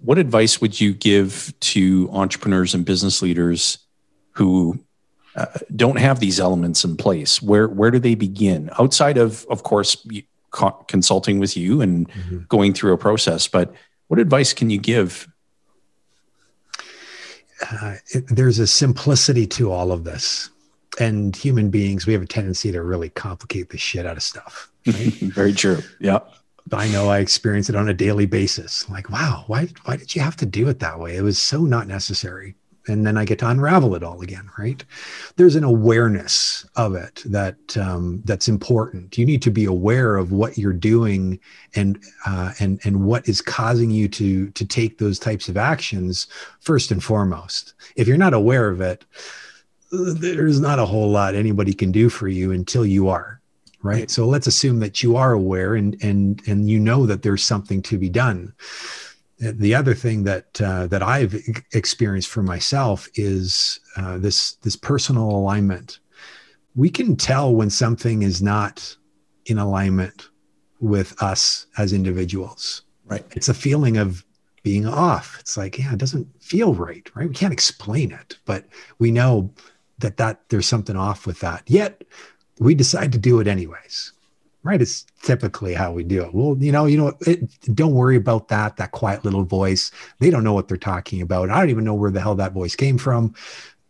what 0.00 0.18
advice 0.18 0.60
would 0.60 0.78
you 0.80 0.92
give 0.92 1.54
to 1.60 2.08
entrepreneurs 2.12 2.74
and 2.74 2.84
business 2.84 3.22
leaders 3.22 3.78
who 4.32 4.78
uh, 5.34 5.46
don't 5.74 5.98
have 5.98 6.20
these 6.20 6.38
elements 6.38 6.84
in 6.84 6.96
place 6.96 7.40
where 7.40 7.66
where 7.66 7.90
do 7.90 7.98
they 7.98 8.14
begin 8.14 8.68
outside 8.78 9.16
of 9.16 9.46
of 9.48 9.62
course 9.62 9.96
co- 10.52 10.84
consulting 10.86 11.40
with 11.40 11.56
you 11.56 11.80
and 11.80 12.08
mm-hmm. 12.08 12.38
going 12.48 12.72
through 12.72 12.92
a 12.92 12.98
process. 12.98 13.48
But 13.48 13.74
what 14.06 14.20
advice 14.20 14.52
can 14.52 14.70
you 14.70 14.78
give? 14.78 15.26
Uh, 17.70 17.96
it, 18.08 18.24
there's 18.28 18.60
a 18.60 18.66
simplicity 18.66 19.46
to 19.46 19.72
all 19.72 19.90
of 19.90 20.04
this. 20.04 20.50
And 21.02 21.34
human 21.34 21.68
beings, 21.68 22.06
we 22.06 22.12
have 22.12 22.22
a 22.22 22.26
tendency 22.26 22.70
to 22.70 22.80
really 22.80 23.08
complicate 23.08 23.70
the 23.70 23.78
shit 23.78 24.06
out 24.06 24.16
of 24.16 24.22
stuff. 24.22 24.70
Right? 24.86 25.12
Very 25.34 25.52
true. 25.52 25.80
Yeah. 25.98 26.20
I 26.70 26.86
know 26.88 27.08
I 27.08 27.18
experience 27.18 27.68
it 27.68 27.74
on 27.74 27.88
a 27.88 27.94
daily 27.94 28.26
basis. 28.26 28.88
Like, 28.88 29.10
wow, 29.10 29.42
why 29.48 29.68
why 29.84 29.96
did 29.96 30.14
you 30.14 30.22
have 30.22 30.36
to 30.36 30.46
do 30.46 30.68
it 30.68 30.78
that 30.78 31.00
way? 31.00 31.16
It 31.16 31.22
was 31.22 31.42
so 31.42 31.62
not 31.62 31.88
necessary. 31.88 32.54
And 32.86 33.04
then 33.04 33.16
I 33.16 33.24
get 33.24 33.40
to 33.40 33.48
unravel 33.48 33.94
it 33.94 34.02
all 34.02 34.22
again, 34.22 34.48
right? 34.58 34.84
There's 35.36 35.56
an 35.56 35.64
awareness 35.64 36.66
of 36.74 36.94
it 36.94 37.22
that 37.26 37.76
um, 37.76 38.22
that's 38.24 38.48
important. 38.48 39.16
You 39.18 39.24
need 39.26 39.42
to 39.42 39.50
be 39.50 39.64
aware 39.64 40.16
of 40.16 40.32
what 40.32 40.58
you're 40.58 40.72
doing 40.72 41.38
and 41.74 42.00
uh, 42.26 42.52
and 42.60 42.80
and 42.84 43.04
what 43.04 43.28
is 43.28 43.42
causing 43.42 43.90
you 43.90 44.06
to 44.08 44.50
to 44.50 44.64
take 44.64 44.98
those 44.98 45.18
types 45.18 45.48
of 45.48 45.56
actions 45.56 46.28
first 46.60 46.92
and 46.92 47.02
foremost. 47.02 47.74
If 47.96 48.06
you're 48.06 48.16
not 48.16 48.34
aware 48.34 48.68
of 48.68 48.80
it, 48.80 49.04
there's 49.92 50.60
not 50.60 50.78
a 50.78 50.86
whole 50.86 51.10
lot 51.10 51.34
anybody 51.34 51.72
can 51.74 51.92
do 51.92 52.08
for 52.08 52.28
you 52.28 52.50
until 52.52 52.84
you 52.86 53.08
are 53.08 53.40
right 53.82 54.10
so 54.10 54.26
let's 54.26 54.46
assume 54.46 54.80
that 54.80 55.02
you 55.02 55.16
are 55.16 55.32
aware 55.32 55.74
and 55.74 56.02
and 56.02 56.40
and 56.46 56.68
you 56.68 56.80
know 56.80 57.06
that 57.06 57.22
there's 57.22 57.42
something 57.44 57.82
to 57.82 57.98
be 57.98 58.08
done 58.08 58.52
the 59.42 59.74
other 59.74 59.94
thing 59.94 60.22
that 60.24 60.60
uh, 60.60 60.86
that 60.86 61.02
I've 61.02 61.34
experienced 61.72 62.28
for 62.28 62.42
myself 62.42 63.08
is 63.16 63.80
uh, 63.96 64.18
this 64.18 64.54
this 64.56 64.76
personal 64.76 65.28
alignment. 65.28 65.98
We 66.76 66.88
can 66.88 67.16
tell 67.16 67.54
when 67.54 67.68
something 67.68 68.22
is 68.22 68.40
not 68.40 68.96
in 69.46 69.58
alignment 69.58 70.28
with 70.80 71.20
us 71.20 71.66
as 71.76 71.92
individuals. 71.92 72.82
Right. 73.04 73.24
It's 73.32 73.48
a 73.48 73.54
feeling 73.54 73.96
of 73.96 74.24
being 74.62 74.86
off. 74.86 75.36
It's 75.40 75.56
like, 75.56 75.76
yeah, 75.76 75.92
it 75.92 75.98
doesn't 75.98 76.28
feel 76.40 76.72
right, 76.74 77.10
right? 77.14 77.28
We 77.28 77.34
can't 77.34 77.52
explain 77.52 78.12
it, 78.12 78.38
but 78.44 78.64
we 79.00 79.10
know 79.10 79.52
that 80.02 80.18
that 80.18 80.40
there's 80.50 80.66
something 80.66 80.96
off 80.96 81.26
with 81.26 81.40
that. 81.40 81.62
Yet 81.66 82.04
we 82.58 82.74
decide 82.74 83.12
to 83.12 83.18
do 83.18 83.40
it 83.40 83.48
anyways 83.48 84.12
right? 84.62 84.80
It's 84.80 85.04
typically 85.22 85.74
how 85.74 85.92
we 85.92 86.04
do 86.04 86.22
it. 86.22 86.34
Well 86.34 86.56
you 86.58 86.72
know 86.72 86.86
you 86.86 86.96
know 86.96 87.12
it, 87.22 87.50
don't 87.74 87.94
worry 87.94 88.16
about 88.16 88.48
that 88.48 88.76
that 88.76 88.92
quiet 88.92 89.24
little 89.24 89.44
voice. 89.44 89.90
They 90.18 90.30
don't 90.30 90.44
know 90.44 90.52
what 90.52 90.68
they're 90.68 90.76
talking 90.76 91.20
about. 91.20 91.50
I 91.50 91.58
don't 91.58 91.70
even 91.70 91.84
know 91.84 91.94
where 91.94 92.10
the 92.10 92.20
hell 92.20 92.34
that 92.36 92.52
voice 92.52 92.76
came 92.76 92.98
from. 92.98 93.34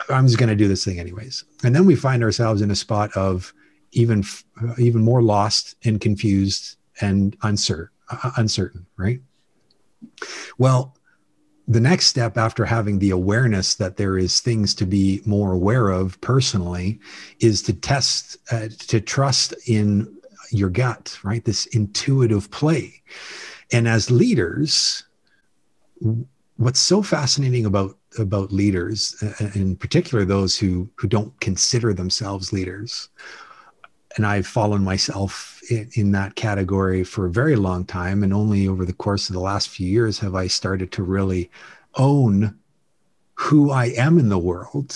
I'm 0.09 0.27
just 0.27 0.39
going 0.39 0.49
to 0.49 0.57
do 0.57 0.69
this 0.69 0.85
thing 0.85 0.99
anyways. 0.99 1.45
And 1.63 1.75
then 1.75 1.87
we 1.87 1.95
find 1.95 2.25
ourselves 2.25 2.61
in 2.61 2.71
a 2.71 2.77
spot 2.77 3.13
of 3.17 3.53
even 3.93 4.25
even 4.79 5.03
more 5.03 5.23
lost 5.23 5.77
and 5.85 6.01
confused 6.01 6.77
and 7.01 7.37
uncertain 7.43 7.91
uh, 8.11 8.31
uncertain 8.37 8.87
right? 8.97 9.21
Well 10.59 10.97
the 11.69 11.81
next 11.81 12.07
step 12.07 12.37
after 12.37 12.65
having 12.65 12.99
the 12.99 13.11
awareness 13.11 13.77
that 13.77 13.97
there 13.97 14.19
is 14.19 14.41
things 14.41 14.75
to 14.75 14.87
be 14.87 15.23
more 15.25 15.53
aware 15.53 15.89
of 15.89 16.21
personally 16.21 16.99
is 17.41 17.63
to 17.63 17.73
test 17.73 18.37
uh, 18.51 18.69
to 18.89 19.01
trust 19.01 19.55
in 19.67 20.17
your 20.51 20.71
gut, 20.71 21.19
right? 21.23 21.45
This 21.45 21.67
intuitive 21.67 22.51
play. 22.51 23.03
And 23.73 23.89
as 23.89 24.11
leaders, 24.11 25.05
what's 26.57 26.81
so 26.81 27.03
fascinating 27.03 27.65
about 27.65 27.97
about 28.19 28.53
leaders, 28.53 29.15
in 29.55 29.77
particular 29.77 30.25
those 30.25 30.59
who 30.59 30.91
who 30.97 31.09
don't 31.09 31.39
consider 31.41 31.95
themselves 31.95 32.53
leaders, 32.53 33.09
and 34.17 34.27
I've 34.27 34.47
fallen 34.47 34.85
myself 34.85 35.61
in, 35.71 35.89
in, 35.95 36.13
that 36.13 36.35
category 36.35 37.05
for 37.05 37.27
a 37.27 37.31
very 37.31 37.57
long 37.57 37.85
time, 37.85 38.23
and 38.23 38.33
only 38.33 38.69
over 38.69 38.85
the 38.85 38.93
course 38.93 39.29
of 39.29 39.35
the 39.35 39.41
last 39.41 39.69
few 39.69 39.87
years 39.87 40.19
have 40.19 40.35
I 40.35 40.47
started 40.47 40.93
to 40.93 41.03
really 41.03 41.51
own 41.95 42.59
who 43.35 43.71
I 43.71 43.87
am 43.87 44.19
in 44.19 44.29
the 44.29 44.39
world, 44.39 44.89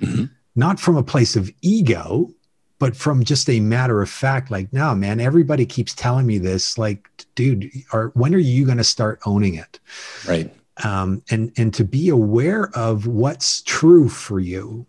mm-hmm. 0.00 0.24
not 0.56 0.80
from 0.80 0.96
a 0.96 1.02
place 1.02 1.36
of 1.36 1.50
ego, 1.60 2.32
but 2.78 2.96
from 2.96 3.22
just 3.22 3.48
a 3.48 3.60
matter 3.60 4.02
of 4.02 4.10
fact 4.10 4.50
like 4.50 4.72
no 4.72 4.92
man 4.92 5.20
everybody 5.20 5.64
keeps 5.64 5.94
telling 5.94 6.26
me 6.26 6.36
this 6.36 6.76
like 6.76 7.08
dude 7.36 7.70
are 7.92 8.08
when 8.14 8.34
are 8.34 8.38
you 8.38 8.64
going 8.64 8.78
to 8.78 8.82
start 8.82 9.20
owning 9.24 9.54
it? 9.54 9.78
Right. 10.26 10.52
Um, 10.82 11.22
and 11.30 11.52
and 11.56 11.72
to 11.74 11.84
be 11.84 12.08
aware 12.08 12.70
of 12.74 13.06
what's 13.06 13.62
true 13.62 14.08
for 14.08 14.40
you 14.40 14.84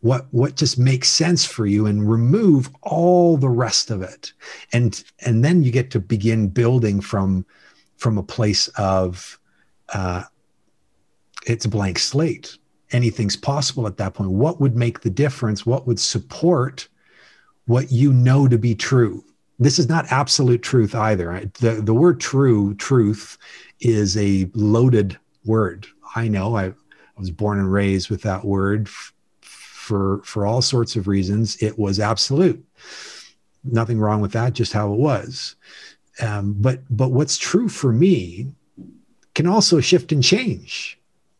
what 0.00 0.26
what 0.30 0.54
just 0.54 0.78
makes 0.78 1.08
sense 1.08 1.44
for 1.44 1.66
you 1.66 1.86
and 1.86 2.08
remove 2.08 2.70
all 2.82 3.36
the 3.36 3.48
rest 3.48 3.90
of 3.90 4.02
it 4.02 4.32
and 4.72 5.04
and 5.24 5.44
then 5.44 5.62
you 5.62 5.72
get 5.72 5.90
to 5.90 6.00
begin 6.00 6.48
building 6.48 7.00
from 7.00 7.44
from 7.96 8.16
a 8.16 8.22
place 8.22 8.68
of 8.78 9.38
uh, 9.94 10.22
it's 11.46 11.64
a 11.64 11.68
blank 11.68 11.98
slate 11.98 12.58
anything's 12.92 13.36
possible 13.36 13.86
at 13.86 13.96
that 13.96 14.14
point 14.14 14.30
what 14.30 14.60
would 14.60 14.76
make 14.76 15.00
the 15.00 15.10
difference 15.10 15.66
what 15.66 15.86
would 15.86 15.98
support 15.98 16.88
what 17.68 17.92
you 17.92 18.12
know 18.12 18.48
to 18.48 18.58
be 18.58 18.74
true. 18.74 19.22
This 19.58 19.78
is 19.78 19.88
not 19.88 20.10
absolute 20.10 20.62
truth 20.62 20.94
either. 20.94 21.48
The, 21.60 21.82
the 21.82 21.94
word 21.94 22.18
true, 22.18 22.74
truth, 22.74 23.36
is 23.80 24.16
a 24.16 24.50
loaded 24.54 25.18
word. 25.44 25.86
I 26.16 26.28
know 26.28 26.56
I, 26.56 26.68
I 26.68 26.72
was 27.18 27.30
born 27.30 27.58
and 27.58 27.70
raised 27.70 28.08
with 28.08 28.22
that 28.22 28.44
word 28.44 28.88
for, 29.88 30.20
for 30.24 30.46
all 30.46 30.62
sorts 30.62 30.94
of 30.96 31.08
reasons. 31.08 31.60
It 31.62 31.78
was 31.78 31.98
absolute. 31.98 32.64
Nothing 33.64 33.98
wrong 33.98 34.20
with 34.20 34.32
that, 34.32 34.52
just 34.52 34.72
how 34.72 34.92
it 34.92 34.98
was. 34.98 35.56
Um, 36.20 36.54
but 36.58 36.80
but 36.90 37.10
what's 37.10 37.38
true 37.38 37.68
for 37.68 37.92
me 37.92 38.52
can 39.34 39.46
also 39.46 39.80
shift 39.80 40.12
and 40.12 40.22
change 40.22 40.98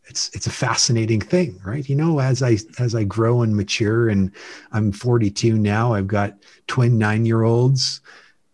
it's 0.09 0.29
it's 0.33 0.47
a 0.47 0.51
fascinating 0.51 1.21
thing 1.21 1.59
right 1.63 1.87
you 1.87 1.95
know 1.95 2.19
as 2.19 2.41
i 2.41 2.57
as 2.79 2.95
i 2.95 3.03
grow 3.03 3.41
and 3.41 3.55
mature 3.55 4.09
and 4.09 4.31
i'm 4.71 4.91
42 4.91 5.57
now 5.57 5.93
i've 5.93 6.07
got 6.07 6.33
twin 6.67 6.97
nine 6.97 7.25
year 7.25 7.43
olds 7.43 8.01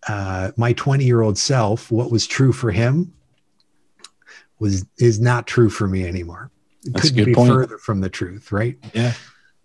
uh, 0.07 0.51
my 0.55 0.71
20 0.73 1.03
year 1.03 1.21
old 1.21 1.37
self 1.37 1.91
what 1.91 2.11
was 2.11 2.27
true 2.27 2.51
for 2.51 2.71
him 2.71 3.11
was 4.59 4.85
is 4.99 5.19
not 5.19 5.47
true 5.47 5.69
for 5.69 5.87
me 5.87 6.05
anymore 6.05 6.51
it 6.83 6.93
That's 6.93 7.09
couldn't 7.09 7.25
be 7.25 7.33
point. 7.33 7.51
further 7.51 7.77
from 7.77 8.01
the 8.01 8.09
truth 8.09 8.51
right 8.51 8.77
yeah 8.93 9.13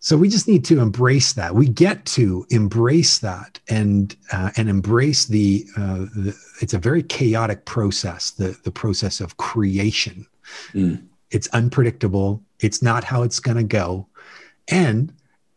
so 0.01 0.17
we 0.17 0.29
just 0.29 0.49
need 0.49 0.65
to 0.65 0.81
embrace 0.81 1.35
that 1.35 1.55
we 1.55 1.69
get 1.69 2.05
to 2.07 2.47
embrace 2.51 3.19
that 3.19 3.61
and 3.69 4.17
uh, 4.33 4.51
and 4.57 4.69
embrace 4.69 5.27
the, 5.27 5.67
uh, 5.77 6.07
the 6.17 6.37
it's 6.61 6.75
a 6.75 6.79
very 6.79 7.03
chaotic 7.03 7.65
process 7.65 8.31
the 8.31 8.59
the 8.65 8.71
process 8.71 9.21
of 9.21 9.37
creation 9.37 10.27
mm 10.73 11.01
it's 11.31 11.49
unpredictable. 11.49 12.43
It's 12.61 12.83
not 12.83 13.05
how 13.05 13.23
it's 13.23 13.41
going 13.41 13.57
to 13.57 13.63
go. 13.63 14.07
And 14.69 15.13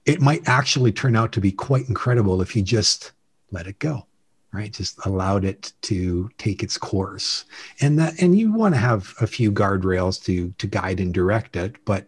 it 0.06 0.22
might 0.22 0.48
actually 0.48 0.92
turn 0.92 1.16
out 1.16 1.32
to 1.34 1.42
be 1.42 1.52
quite 1.52 1.88
incredible 1.88 2.42
if 2.42 2.56
you 2.56 2.62
just 2.62 3.12
let 3.52 3.68
it 3.68 3.80
go, 3.80 4.06
right? 4.52 4.72
Just 4.72 5.04
allowed 5.06 5.46
it 5.46 5.74
to 5.84 6.30
take 6.38 6.64
its 6.64 6.78
course. 6.78 7.46
And 7.82 7.98
that, 8.00 8.22
and 8.22 8.38
you 8.38 8.52
want 8.52 8.76
to 8.76 8.80
have 8.80 9.14
a 9.22 9.28
few 9.28 9.52
guardrails 9.52 10.24
to, 10.26 10.52
to 10.58 10.68
guide 10.68 11.00
and 11.00 11.14
direct 11.14 11.56
it, 11.56 11.76
but 11.86 12.06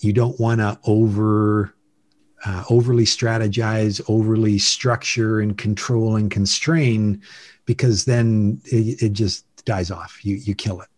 you 0.00 0.12
don't 0.12 0.38
want 0.40 0.60
to 0.60 0.78
over, 0.84 1.74
uh, 2.44 2.64
overly 2.70 3.04
strategize, 3.04 4.00
overly 4.08 4.58
structure 4.58 5.40
and 5.40 5.56
control 5.56 6.16
and 6.16 6.30
constrain, 6.30 7.22
because 7.66 8.04
then 8.04 8.60
it, 8.64 9.02
it 9.02 9.12
just 9.12 9.44
dies 9.64 9.90
off. 9.90 10.24
You, 10.24 10.36
you 10.36 10.54
kill 10.54 10.80
it. 10.80 10.88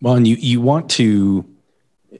Well, 0.00 0.14
and 0.14 0.26
you 0.26 0.36
you 0.36 0.60
want 0.60 0.90
to, 0.92 1.44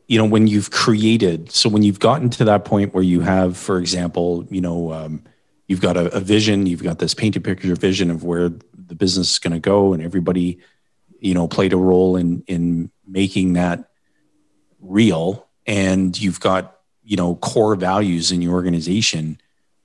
you 0.09 0.19
know, 0.19 0.25
when 0.25 0.47
you've 0.47 0.71
created, 0.71 1.51
so 1.53 1.69
when 1.69 1.83
you've 1.83 2.01
gotten 2.01 2.31
to 2.31 2.45
that 2.45 2.65
point 2.65 2.95
where 2.95 3.05
you 3.05 3.21
have, 3.21 3.57
for 3.57 3.79
example, 3.79 4.47
you 4.51 4.61
know, 4.61 4.93
um, 4.93 5.23
you've 5.67 5.81
got 5.81 5.97
a, 5.97 6.13
a, 6.15 6.21
vision, 6.21 6.67
you've 6.67 6.83
got 6.83 6.99
this 6.99 7.13
painted 7.13 7.45
picture 7.45 7.75
vision 7.75 8.11
of 8.11 8.25
where 8.25 8.49
the 8.49 8.95
business 8.95 9.33
is 9.33 9.39
going 9.39 9.53
to 9.53 9.61
go, 9.61 9.93
and 9.93 10.03
everybody, 10.03 10.59
you 11.21 11.35
know, 11.35 11.47
played 11.47 11.73
a 11.73 11.77
role 11.77 12.17
in 12.17 12.43
in 12.47 12.91
making 13.07 13.53
that 13.53 13.91
real, 14.81 15.46
and 15.67 16.19
you've 16.21 16.41
got 16.41 16.79
you 17.05 17.17
know 17.17 17.37
core 17.37 17.75
values 17.77 18.33
in 18.33 18.43
your 18.43 18.55
organization. 18.55 19.41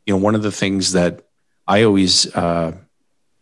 You 0.06 0.14
know, 0.14 0.20
one 0.20 0.36
of 0.36 0.44
the 0.44 0.52
things 0.52 0.94
that 0.94 1.28
I 1.68 1.84
always 1.84 2.34
uh, 2.36 2.76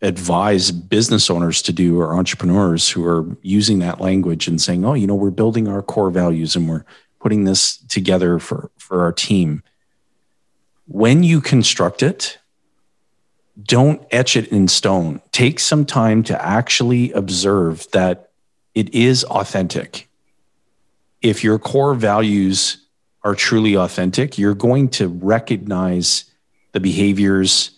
advise 0.02 0.70
business 0.70 1.28
owners 1.30 1.62
to 1.62 1.72
do 1.72 2.00
or 2.00 2.14
entrepreneurs 2.14 2.88
who 2.88 3.04
are 3.06 3.36
using 3.42 3.80
that 3.80 4.00
language 4.00 4.48
and 4.48 4.60
saying, 4.60 4.84
oh, 4.84 4.94
you 4.94 5.06
know, 5.06 5.14
we're 5.14 5.30
building 5.30 5.68
our 5.68 5.82
core 5.82 6.10
values 6.10 6.56
and 6.56 6.68
we're 6.68 6.84
putting 7.20 7.44
this 7.44 7.76
together 7.76 8.38
for, 8.38 8.70
for 8.78 9.02
our 9.02 9.12
team. 9.12 9.62
When 10.86 11.22
you 11.22 11.40
construct 11.40 12.02
it, 12.02 12.38
don't 13.62 14.02
etch 14.10 14.36
it 14.36 14.48
in 14.48 14.68
stone. 14.68 15.20
Take 15.32 15.60
some 15.60 15.84
time 15.84 16.22
to 16.24 16.44
actually 16.44 17.12
observe 17.12 17.86
that 17.92 18.30
it 18.74 18.94
is 18.94 19.24
authentic. 19.24 20.08
If 21.22 21.44
your 21.44 21.58
core 21.58 21.94
values 21.94 22.86
are 23.22 23.34
truly 23.34 23.76
authentic, 23.76 24.38
you're 24.38 24.54
going 24.54 24.88
to 24.88 25.08
recognize 25.08 26.24
the 26.72 26.80
behaviors 26.80 27.72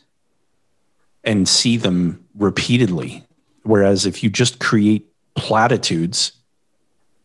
and 1.25 1.49
see 1.49 1.77
them 1.77 2.25
repeatedly. 2.35 3.25
Whereas 3.63 4.07
if 4.07 4.23
you 4.23 4.31
just 4.31 4.59
create 4.59 5.07
platitudes 5.35 6.33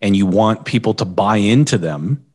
and 0.02 0.16
you 0.16 0.26
want 0.26 0.66
people 0.66 0.94
to 0.96 1.06
buy 1.06 1.38
into 1.38 1.78
them, 1.78 2.26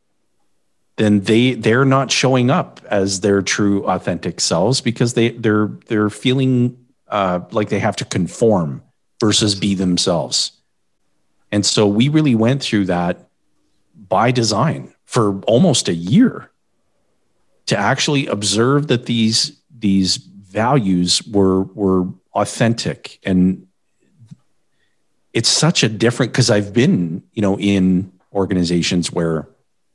then 0.97 1.21
they 1.21 1.55
they're 1.55 1.85
not 1.85 2.11
showing 2.11 2.51
up 2.51 2.79
as 2.85 3.21
their 3.21 3.41
true 3.41 3.83
authentic 3.87 4.39
selves 4.39 4.81
because 4.81 5.15
they 5.15 5.29
they're 5.29 5.71
they're 5.87 6.09
feeling 6.09 6.77
uh, 7.07 7.39
like 7.51 7.69
they 7.69 7.79
have 7.79 7.95
to 7.95 8.05
conform 8.05 8.83
versus 9.19 9.55
be 9.55 9.73
themselves. 9.73 10.51
And 11.51 11.65
so 11.65 11.87
we 11.87 12.09
really 12.09 12.35
went 12.35 12.61
through 12.61 12.85
that 12.85 13.29
by 14.13 14.29
design 14.29 14.93
for 15.05 15.41
almost 15.45 15.87
a 15.87 15.93
year 15.93 16.51
to 17.65 17.75
actually 17.75 18.27
observe 18.27 18.85
that 18.89 19.07
these 19.07 19.59
these 19.79 20.17
values 20.17 21.25
were 21.27 21.63
were 21.63 22.07
authentic 22.35 23.17
and 23.23 23.65
it's 25.33 25.49
such 25.49 25.81
a 25.81 25.89
different 25.89 26.31
because 26.31 26.51
I've 26.51 26.73
been, 26.73 27.23
you 27.33 27.41
know, 27.41 27.57
in 27.57 28.11
organizations 28.31 29.11
where 29.11 29.47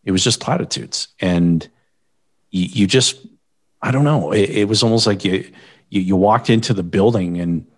it 0.03 0.11
was 0.11 0.25
just 0.25 0.41
platitudes 0.41 1.07
and 1.21 1.69
you, 2.51 2.65
you 2.65 2.87
just, 2.89 3.25
I 3.81 3.93
don't 3.93 4.03
know, 4.03 4.33
it, 4.33 4.51
it 4.51 4.69
was 4.69 4.83
almost 4.83 5.07
like 5.07 5.25
you, 5.25 5.49
you, 5.91 6.01
you 6.01 6.17
walked 6.17 6.51
into 6.51 6.75
the 6.75 6.83
building 6.83 7.41
and 7.41 7.69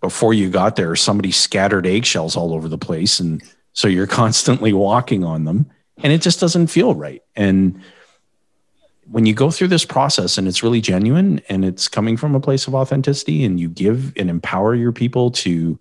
before 0.00 0.34
you 0.34 0.50
got 0.50 0.74
there, 0.74 0.96
somebody 0.96 1.30
scattered 1.30 1.86
eggshells 1.86 2.36
all 2.36 2.52
over 2.52 2.68
the 2.68 2.78
place. 2.78 3.20
And 3.20 3.40
so 3.72 3.88
you're 3.88 4.06
constantly 4.06 4.72
walking 4.72 5.24
on 5.24 5.44
them 5.44 5.70
and 6.02 6.12
it 6.12 6.22
just 6.22 6.40
doesn't 6.40 6.66
feel 6.66 6.94
right. 6.94 7.22
And 7.36 7.80
when 9.10 9.26
you 9.26 9.34
go 9.34 9.50
through 9.50 9.68
this 9.68 9.84
process 9.84 10.38
and 10.38 10.48
it's 10.48 10.62
really 10.62 10.80
genuine 10.80 11.40
and 11.48 11.64
it's 11.64 11.88
coming 11.88 12.16
from 12.16 12.34
a 12.34 12.40
place 12.40 12.66
of 12.66 12.74
authenticity 12.74 13.44
and 13.44 13.58
you 13.58 13.68
give 13.68 14.16
and 14.16 14.30
empower 14.30 14.74
your 14.74 14.92
people 14.92 15.30
to 15.30 15.78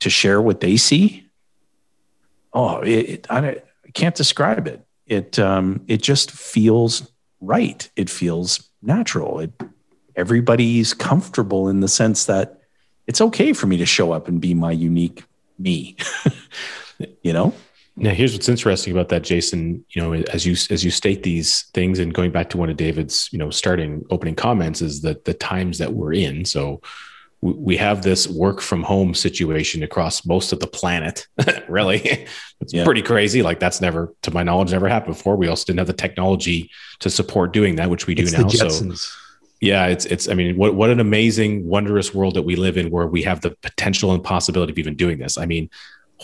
to 0.00 0.10
share 0.10 0.42
what 0.42 0.60
they 0.60 0.76
see 0.76 1.26
oh 2.52 2.78
it, 2.80 2.88
it 2.88 3.26
I, 3.30 3.38
I, 3.38 3.62
can't 3.94 4.14
describe 4.14 4.66
it. 4.66 4.84
It 5.06 5.38
um 5.38 5.82
it 5.86 6.02
just 6.02 6.30
feels 6.30 7.10
right. 7.40 7.88
It 7.96 8.10
feels 8.10 8.68
natural. 8.82 9.40
It 9.40 9.52
everybody's 10.16 10.92
comfortable 10.94 11.68
in 11.68 11.80
the 11.80 11.88
sense 11.88 12.26
that 12.26 12.60
it's 13.06 13.20
okay 13.20 13.52
for 13.52 13.66
me 13.66 13.76
to 13.76 13.86
show 13.86 14.12
up 14.12 14.28
and 14.28 14.40
be 14.40 14.54
my 14.54 14.72
unique 14.72 15.24
me 15.58 15.96
you 17.22 17.32
know 17.32 17.52
now, 17.98 18.10
here's 18.10 18.34
what's 18.34 18.48
interesting 18.48 18.92
about 18.92 19.08
that, 19.08 19.22
Jason. 19.22 19.84
You 19.90 20.02
know, 20.02 20.12
as 20.12 20.44
you 20.44 20.52
as 20.70 20.84
you 20.84 20.90
state 20.90 21.22
these 21.22 21.62
things, 21.72 21.98
and 21.98 22.12
going 22.12 22.30
back 22.30 22.50
to 22.50 22.58
one 22.58 22.68
of 22.68 22.76
David's, 22.76 23.30
you 23.32 23.38
know, 23.38 23.48
starting 23.48 24.04
opening 24.10 24.34
comments, 24.34 24.82
is 24.82 25.00
that 25.00 25.24
the 25.24 25.32
times 25.32 25.78
that 25.78 25.94
we're 25.94 26.12
in. 26.12 26.44
So, 26.44 26.82
we 27.40 27.78
have 27.78 28.02
this 28.02 28.28
work 28.28 28.60
from 28.60 28.82
home 28.82 29.14
situation 29.14 29.82
across 29.82 30.26
most 30.26 30.52
of 30.52 30.60
the 30.60 30.66
planet. 30.66 31.26
really, 31.68 32.26
it's 32.60 32.74
yeah. 32.74 32.84
pretty 32.84 33.00
crazy. 33.00 33.42
Like 33.42 33.60
that's 33.60 33.80
never, 33.80 34.14
to 34.22 34.30
my 34.30 34.42
knowledge, 34.42 34.72
never 34.72 34.88
happened 34.88 35.16
before. 35.16 35.36
We 35.36 35.48
also 35.48 35.64
didn't 35.64 35.78
have 35.78 35.86
the 35.86 35.94
technology 35.94 36.70
to 37.00 37.08
support 37.08 37.54
doing 37.54 37.76
that, 37.76 37.88
which 37.88 38.06
we 38.06 38.14
do 38.14 38.24
it's 38.24 38.32
now. 38.32 38.48
So, 38.48 38.92
yeah, 39.62 39.86
it's 39.86 40.04
it's. 40.04 40.28
I 40.28 40.34
mean, 40.34 40.58
what 40.58 40.74
what 40.74 40.90
an 40.90 41.00
amazing, 41.00 41.66
wondrous 41.66 42.12
world 42.12 42.34
that 42.34 42.42
we 42.42 42.56
live 42.56 42.76
in, 42.76 42.90
where 42.90 43.06
we 43.06 43.22
have 43.22 43.40
the 43.40 43.52
potential 43.62 44.12
and 44.12 44.22
possibility 44.22 44.72
of 44.72 44.78
even 44.78 44.96
doing 44.96 45.16
this. 45.16 45.38
I 45.38 45.46
mean, 45.46 45.70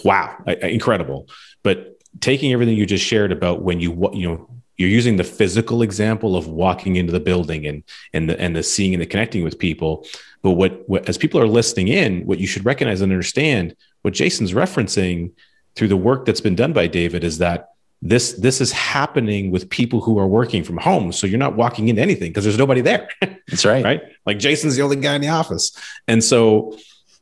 wow, 0.05 0.37
incredible. 0.47 1.29
But 1.63 2.01
taking 2.21 2.53
everything 2.53 2.77
you 2.77 2.87
just 2.87 3.05
shared 3.05 3.33
about 3.33 3.63
when 3.63 3.81
you 3.81 4.11
you 4.13 4.29
know 4.29 4.49
you're 4.77 4.89
using 4.89 5.17
the 5.17 5.25
physical 5.25 5.83
example 5.83 6.37
of 6.37 6.49
walking 6.49 6.97
into 6.97 7.13
the 7.13 7.21
building 7.21 7.67
and 7.67 7.83
and 8.13 8.29
the 8.29 8.41
and 8.41 8.55
the 8.55 8.63
seeing 8.63 8.95
and 8.95 9.01
the 9.01 9.07
connecting 9.07 9.45
with 9.45 9.59
people 9.59 10.07
but 10.43 10.53
what, 10.53 10.89
what 10.89 11.09
as 11.09 11.17
people 11.17 11.41
are 11.41 11.47
listening 11.47 11.89
in 11.89 12.27
what 12.27 12.39
you 12.39 12.47
should 12.47 12.65
recognize 12.65 13.01
and 13.01 13.13
understand 13.13 13.75
what 14.03 14.13
jason's 14.13 14.53
referencing 14.53 15.31
through 15.75 15.89
the 15.89 15.97
work 15.97 16.27
that's 16.27 16.41
been 16.41 16.57
done 16.57 16.73
by 16.73 16.87
david 16.87 17.25
is 17.25 17.39
that 17.39 17.69
this 18.03 18.33
this 18.33 18.61
is 18.61 18.73
happening 18.73 19.53
with 19.53 19.71
people 19.71 20.01
who 20.01 20.19
are 20.19 20.27
working 20.27 20.65
from 20.65 20.77
home. 20.77 21.13
So 21.13 21.25
you're 21.29 21.39
not 21.39 21.55
walking 21.55 21.87
into 21.87 22.03
anything 22.03 22.31
because 22.31 22.43
there's 22.43 22.59
nobody 22.59 22.81
there. 22.81 23.09
That's 23.21 23.65
right. 23.65 23.85
Right? 23.85 24.03
Like 24.27 24.41
jason's 24.41 24.75
the 24.75 24.83
only 24.83 24.97
guy 24.97 25.15
in 25.15 25.21
the 25.21 25.29
office. 25.29 25.71
And 26.09 26.23
so 26.23 26.77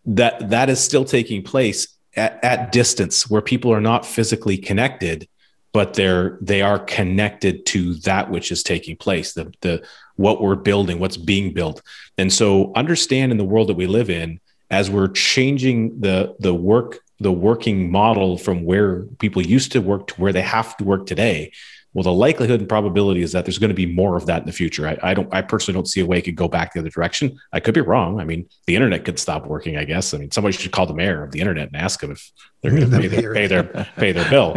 that 0.06 0.48
that 0.48 0.70
is 0.70 0.80
still 0.80 1.04
taking 1.04 1.42
place 1.42 1.88
at, 2.16 2.42
at 2.44 2.72
distance 2.72 3.30
where 3.30 3.42
people 3.42 3.72
are 3.72 3.80
not 3.80 4.06
physically 4.06 4.56
connected 4.56 5.28
but 5.72 5.94
they're 5.94 6.36
they 6.40 6.62
are 6.62 6.78
connected 6.78 7.64
to 7.64 7.94
that 7.94 8.30
which 8.30 8.50
is 8.50 8.62
taking 8.62 8.96
place 8.96 9.34
the 9.34 9.52
the 9.60 9.82
what 10.20 10.42
we're 10.42 10.54
building 10.54 10.98
what's 10.98 11.16
being 11.16 11.54
built. 11.54 11.80
And 12.18 12.30
so 12.30 12.72
understand 12.76 13.32
in 13.32 13.38
the 13.38 13.44
world 13.44 13.70
that 13.70 13.76
we 13.76 13.86
live 13.86 14.10
in 14.10 14.38
as 14.70 14.90
we're 14.90 15.08
changing 15.08 16.00
the 16.00 16.36
the 16.40 16.54
work 16.54 16.98
the 17.20 17.32
working 17.32 17.90
model 17.90 18.36
from 18.36 18.64
where 18.64 19.02
people 19.18 19.42
used 19.42 19.72
to 19.72 19.80
work 19.80 20.08
to 20.08 20.14
where 20.14 20.32
they 20.32 20.42
have 20.42 20.76
to 20.76 20.84
work 20.84 21.06
today 21.06 21.52
well, 21.92 22.04
the 22.04 22.12
likelihood 22.12 22.60
and 22.60 22.68
probability 22.68 23.20
is 23.20 23.32
that 23.32 23.44
there's 23.44 23.58
going 23.58 23.70
to 23.70 23.74
be 23.74 23.86
more 23.86 24.16
of 24.16 24.26
that 24.26 24.42
in 24.42 24.46
the 24.46 24.52
future. 24.52 24.86
I, 24.86 24.96
I, 25.02 25.12
don't, 25.12 25.32
I 25.34 25.42
personally 25.42 25.76
don't 25.76 25.88
see 25.88 26.00
a 26.00 26.06
way 26.06 26.18
it 26.18 26.22
could 26.22 26.36
go 26.36 26.46
back 26.46 26.72
the 26.72 26.78
other 26.78 26.88
direction. 26.88 27.36
I 27.52 27.58
could 27.58 27.74
be 27.74 27.80
wrong. 27.80 28.20
I 28.20 28.24
mean, 28.24 28.48
the 28.66 28.76
internet 28.76 29.04
could 29.04 29.18
stop 29.18 29.46
working. 29.46 29.76
I 29.76 29.84
guess. 29.84 30.14
I 30.14 30.18
mean, 30.18 30.30
somebody 30.30 30.56
should 30.56 30.70
call 30.70 30.86
the 30.86 30.94
mayor 30.94 31.24
of 31.24 31.32
the 31.32 31.40
internet 31.40 31.68
and 31.68 31.76
ask 31.76 32.00
them 32.00 32.12
if 32.12 32.30
they're 32.62 32.70
going 32.70 32.90
to 32.90 32.98
pay 32.98 33.08
their, 33.08 33.34
pay 33.34 33.46
their 33.48 33.64
pay 33.96 34.12
their 34.12 34.30
bill. 34.30 34.56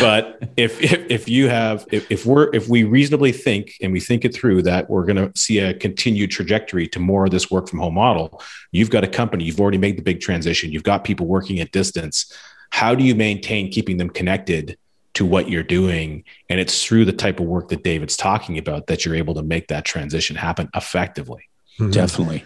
But 0.00 0.42
if, 0.56 0.80
if 0.80 1.10
if 1.10 1.28
you 1.28 1.48
have 1.48 1.86
if, 1.90 2.08
if 2.10 2.24
we're 2.24 2.54
if 2.54 2.68
we 2.68 2.84
reasonably 2.84 3.32
think 3.32 3.74
and 3.82 3.92
we 3.92 3.98
think 3.98 4.24
it 4.24 4.32
through 4.32 4.62
that 4.62 4.88
we're 4.88 5.04
going 5.04 5.16
to 5.16 5.32
see 5.38 5.58
a 5.58 5.74
continued 5.74 6.30
trajectory 6.30 6.86
to 6.88 7.00
more 7.00 7.24
of 7.24 7.32
this 7.32 7.50
work 7.50 7.68
from 7.68 7.80
home 7.80 7.94
model, 7.94 8.40
you've 8.70 8.90
got 8.90 9.02
a 9.02 9.08
company, 9.08 9.42
you've 9.44 9.60
already 9.60 9.78
made 9.78 9.98
the 9.98 10.02
big 10.02 10.20
transition, 10.20 10.70
you've 10.70 10.84
got 10.84 11.02
people 11.02 11.26
working 11.26 11.58
at 11.58 11.72
distance. 11.72 12.32
How 12.70 12.94
do 12.94 13.02
you 13.02 13.16
maintain 13.16 13.72
keeping 13.72 13.96
them 13.96 14.10
connected? 14.10 14.78
To 15.20 15.26
what 15.26 15.50
you're 15.50 15.62
doing. 15.62 16.24
And 16.48 16.58
it's 16.58 16.82
through 16.82 17.04
the 17.04 17.12
type 17.12 17.40
of 17.40 17.46
work 17.46 17.68
that 17.68 17.84
David's 17.84 18.16
talking 18.16 18.56
about 18.56 18.86
that 18.86 19.04
you're 19.04 19.14
able 19.14 19.34
to 19.34 19.42
make 19.42 19.68
that 19.68 19.84
transition 19.84 20.34
happen 20.34 20.70
effectively. 20.74 21.42
Mm-hmm. 21.78 21.90
Definitely. 21.90 22.42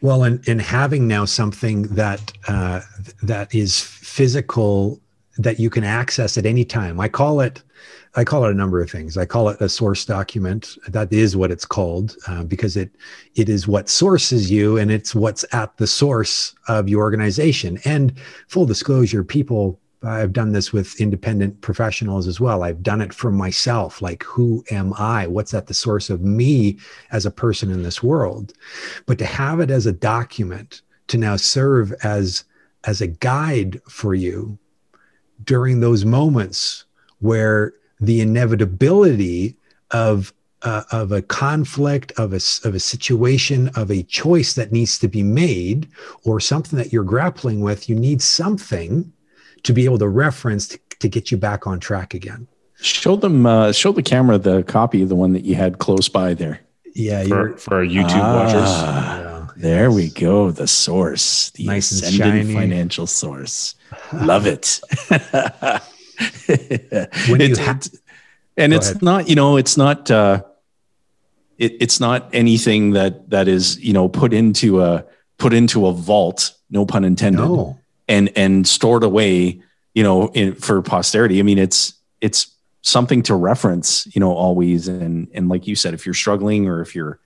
Well, 0.00 0.24
and, 0.24 0.46
and 0.48 0.60
having 0.60 1.06
now 1.06 1.24
something 1.24 1.82
that 1.94 2.32
uh, 2.48 2.80
that 3.22 3.54
is 3.54 3.80
physical 3.80 5.00
that 5.38 5.60
you 5.60 5.70
can 5.70 5.84
access 5.84 6.36
at 6.36 6.46
any 6.46 6.64
time. 6.64 6.98
I 6.98 7.08
call 7.08 7.40
it 7.40 7.62
I 8.16 8.24
call 8.24 8.44
it 8.46 8.50
a 8.50 8.54
number 8.54 8.80
of 8.80 8.90
things. 8.90 9.16
I 9.16 9.24
call 9.24 9.50
it 9.50 9.60
a 9.60 9.68
source 9.68 10.04
document. 10.04 10.76
That 10.88 11.12
is 11.12 11.36
what 11.36 11.52
it's 11.52 11.64
called 11.64 12.16
uh, 12.26 12.42
because 12.42 12.76
it 12.76 12.90
it 13.36 13.48
is 13.48 13.68
what 13.68 13.88
sources 13.88 14.50
you, 14.50 14.78
and 14.78 14.90
it's 14.90 15.14
what's 15.14 15.44
at 15.52 15.76
the 15.76 15.86
source 15.86 16.56
of 16.66 16.88
your 16.88 17.02
organization. 17.02 17.78
And 17.84 18.18
full 18.48 18.66
disclosure, 18.66 19.22
people 19.22 19.78
I've 20.06 20.32
done 20.32 20.52
this 20.52 20.72
with 20.72 21.00
independent 21.00 21.60
professionals 21.60 22.26
as 22.26 22.40
well. 22.40 22.62
I've 22.62 22.82
done 22.82 23.00
it 23.00 23.12
for 23.12 23.30
myself. 23.30 24.00
Like, 24.00 24.22
who 24.22 24.64
am 24.70 24.94
I? 24.94 25.26
What's 25.26 25.54
at 25.54 25.66
the 25.66 25.74
source 25.74 26.10
of 26.10 26.22
me 26.22 26.78
as 27.10 27.26
a 27.26 27.30
person 27.30 27.70
in 27.70 27.82
this 27.82 28.02
world? 28.02 28.52
But 29.06 29.18
to 29.18 29.26
have 29.26 29.60
it 29.60 29.70
as 29.70 29.86
a 29.86 29.92
document 29.92 30.82
to 31.08 31.18
now 31.18 31.36
serve 31.36 31.92
as, 32.02 32.44
as 32.84 33.00
a 33.00 33.06
guide 33.06 33.80
for 33.88 34.14
you 34.14 34.58
during 35.44 35.80
those 35.80 36.04
moments 36.04 36.84
where 37.20 37.72
the 38.00 38.20
inevitability 38.20 39.56
of 39.90 40.32
uh, 40.62 40.82
of 40.90 41.12
a 41.12 41.22
conflict, 41.22 42.10
of 42.18 42.32
a, 42.32 42.40
of 42.66 42.74
a 42.74 42.80
situation, 42.80 43.68
of 43.76 43.90
a 43.90 44.02
choice 44.04 44.54
that 44.54 44.72
needs 44.72 44.98
to 44.98 45.06
be 45.06 45.22
made, 45.22 45.86
or 46.24 46.40
something 46.40 46.76
that 46.76 46.92
you're 46.92 47.04
grappling 47.04 47.60
with, 47.60 47.88
you 47.88 47.94
need 47.94 48.20
something 48.20 49.12
to 49.66 49.72
be 49.72 49.84
able 49.84 49.98
to 49.98 50.08
reference 50.08 50.68
to, 50.68 50.78
to 51.00 51.08
get 51.08 51.30
you 51.30 51.36
back 51.36 51.66
on 51.66 51.80
track 51.80 52.14
again. 52.14 52.46
Show 52.80 53.16
them, 53.16 53.46
uh, 53.46 53.72
show 53.72 53.90
the 53.90 54.02
camera 54.02 54.38
the 54.38 54.62
copy 54.62 55.02
of 55.02 55.08
the 55.08 55.16
one 55.16 55.32
that 55.32 55.44
you 55.44 55.56
had 55.56 55.78
close 55.78 56.08
by 56.08 56.34
there. 56.34 56.60
Yeah, 56.94 57.24
for, 57.24 57.56
for 57.56 57.74
our 57.74 57.84
YouTube 57.84 58.22
ah, 58.22 58.34
watchers. 58.34 58.70
Yeah, 58.70 59.48
there 59.56 59.88
yes. 59.88 59.94
we 59.94 60.10
go. 60.10 60.50
The 60.50 60.68
source, 60.68 61.50
the 61.50 61.66
nice 61.66 61.90
ascendant 61.90 62.52
financial 62.52 63.06
source. 63.06 63.74
Love 64.12 64.46
it. 64.46 64.80
when 67.28 67.40
you 67.40 67.56
ha- 67.56 67.80
and 68.56 68.72
it's 68.72 68.90
ahead. 68.90 69.02
not, 69.02 69.28
you 69.28 69.34
know, 69.34 69.56
it's 69.56 69.76
not. 69.76 70.10
uh 70.10 70.42
it, 71.58 71.72
it's 71.80 72.00
not 72.00 72.28
anything 72.34 72.92
that 72.92 73.30
that 73.30 73.48
is 73.48 73.80
you 73.80 73.92
know 73.92 74.08
put 74.08 74.32
into 74.32 74.82
a 74.82 75.04
put 75.38 75.54
into 75.54 75.86
a 75.86 75.92
vault 75.92 76.52
no 76.70 76.84
pun 76.84 77.02
intended 77.02 77.40
no 77.40 77.78
and 78.08 78.30
and 78.36 78.66
stored 78.66 79.02
away 79.02 79.60
you 79.94 80.02
know 80.02 80.28
in, 80.28 80.54
for 80.54 80.82
posterity. 80.82 81.40
I 81.40 81.42
mean 81.42 81.58
it's 81.58 81.94
it's 82.20 82.52
something 82.82 83.22
to 83.24 83.34
reference 83.34 84.06
you 84.14 84.20
know 84.20 84.32
always. 84.32 84.88
And 84.88 85.28
and 85.34 85.48
like 85.48 85.66
you 85.66 85.76
said 85.76 85.94
if 85.94 86.06
you're 86.06 86.14
struggling 86.14 86.68
or 86.68 86.80
if 86.80 86.94
you're 86.94 87.20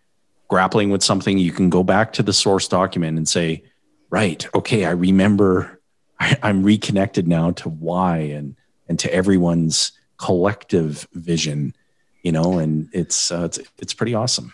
grappling 0.48 0.90
with 0.90 1.02
something 1.02 1.38
you 1.38 1.52
can 1.52 1.70
go 1.70 1.84
back 1.84 2.12
to 2.14 2.22
the 2.22 2.32
source 2.32 2.66
document 2.66 3.16
and 3.16 3.28
say 3.28 3.62
right 4.10 4.52
okay 4.52 4.84
i 4.84 4.90
remember 4.90 5.80
I, 6.18 6.36
i'm 6.42 6.64
reconnected 6.64 7.28
now 7.28 7.52
to 7.52 7.68
why 7.68 8.16
and 8.16 8.56
and 8.88 8.98
to 8.98 9.14
everyone's 9.14 9.92
collective 10.16 11.06
vision 11.12 11.72
you 12.22 12.32
know 12.32 12.58
and 12.58 12.88
it's 12.92 13.30
uh, 13.30 13.44
it's 13.44 13.58
it's 13.78 13.94
pretty 13.94 14.14
awesome. 14.14 14.52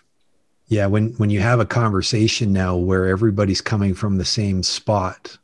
Yeah, 0.68 0.86
when 0.86 1.12
when 1.14 1.30
you 1.30 1.40
have 1.40 1.60
a 1.60 1.66
conversation 1.66 2.52
now 2.52 2.76
where 2.76 3.06
everybody's 3.06 3.60
coming 3.60 3.94
from 3.94 4.18
the 4.18 4.24
same 4.24 4.62
spot, 4.62 5.38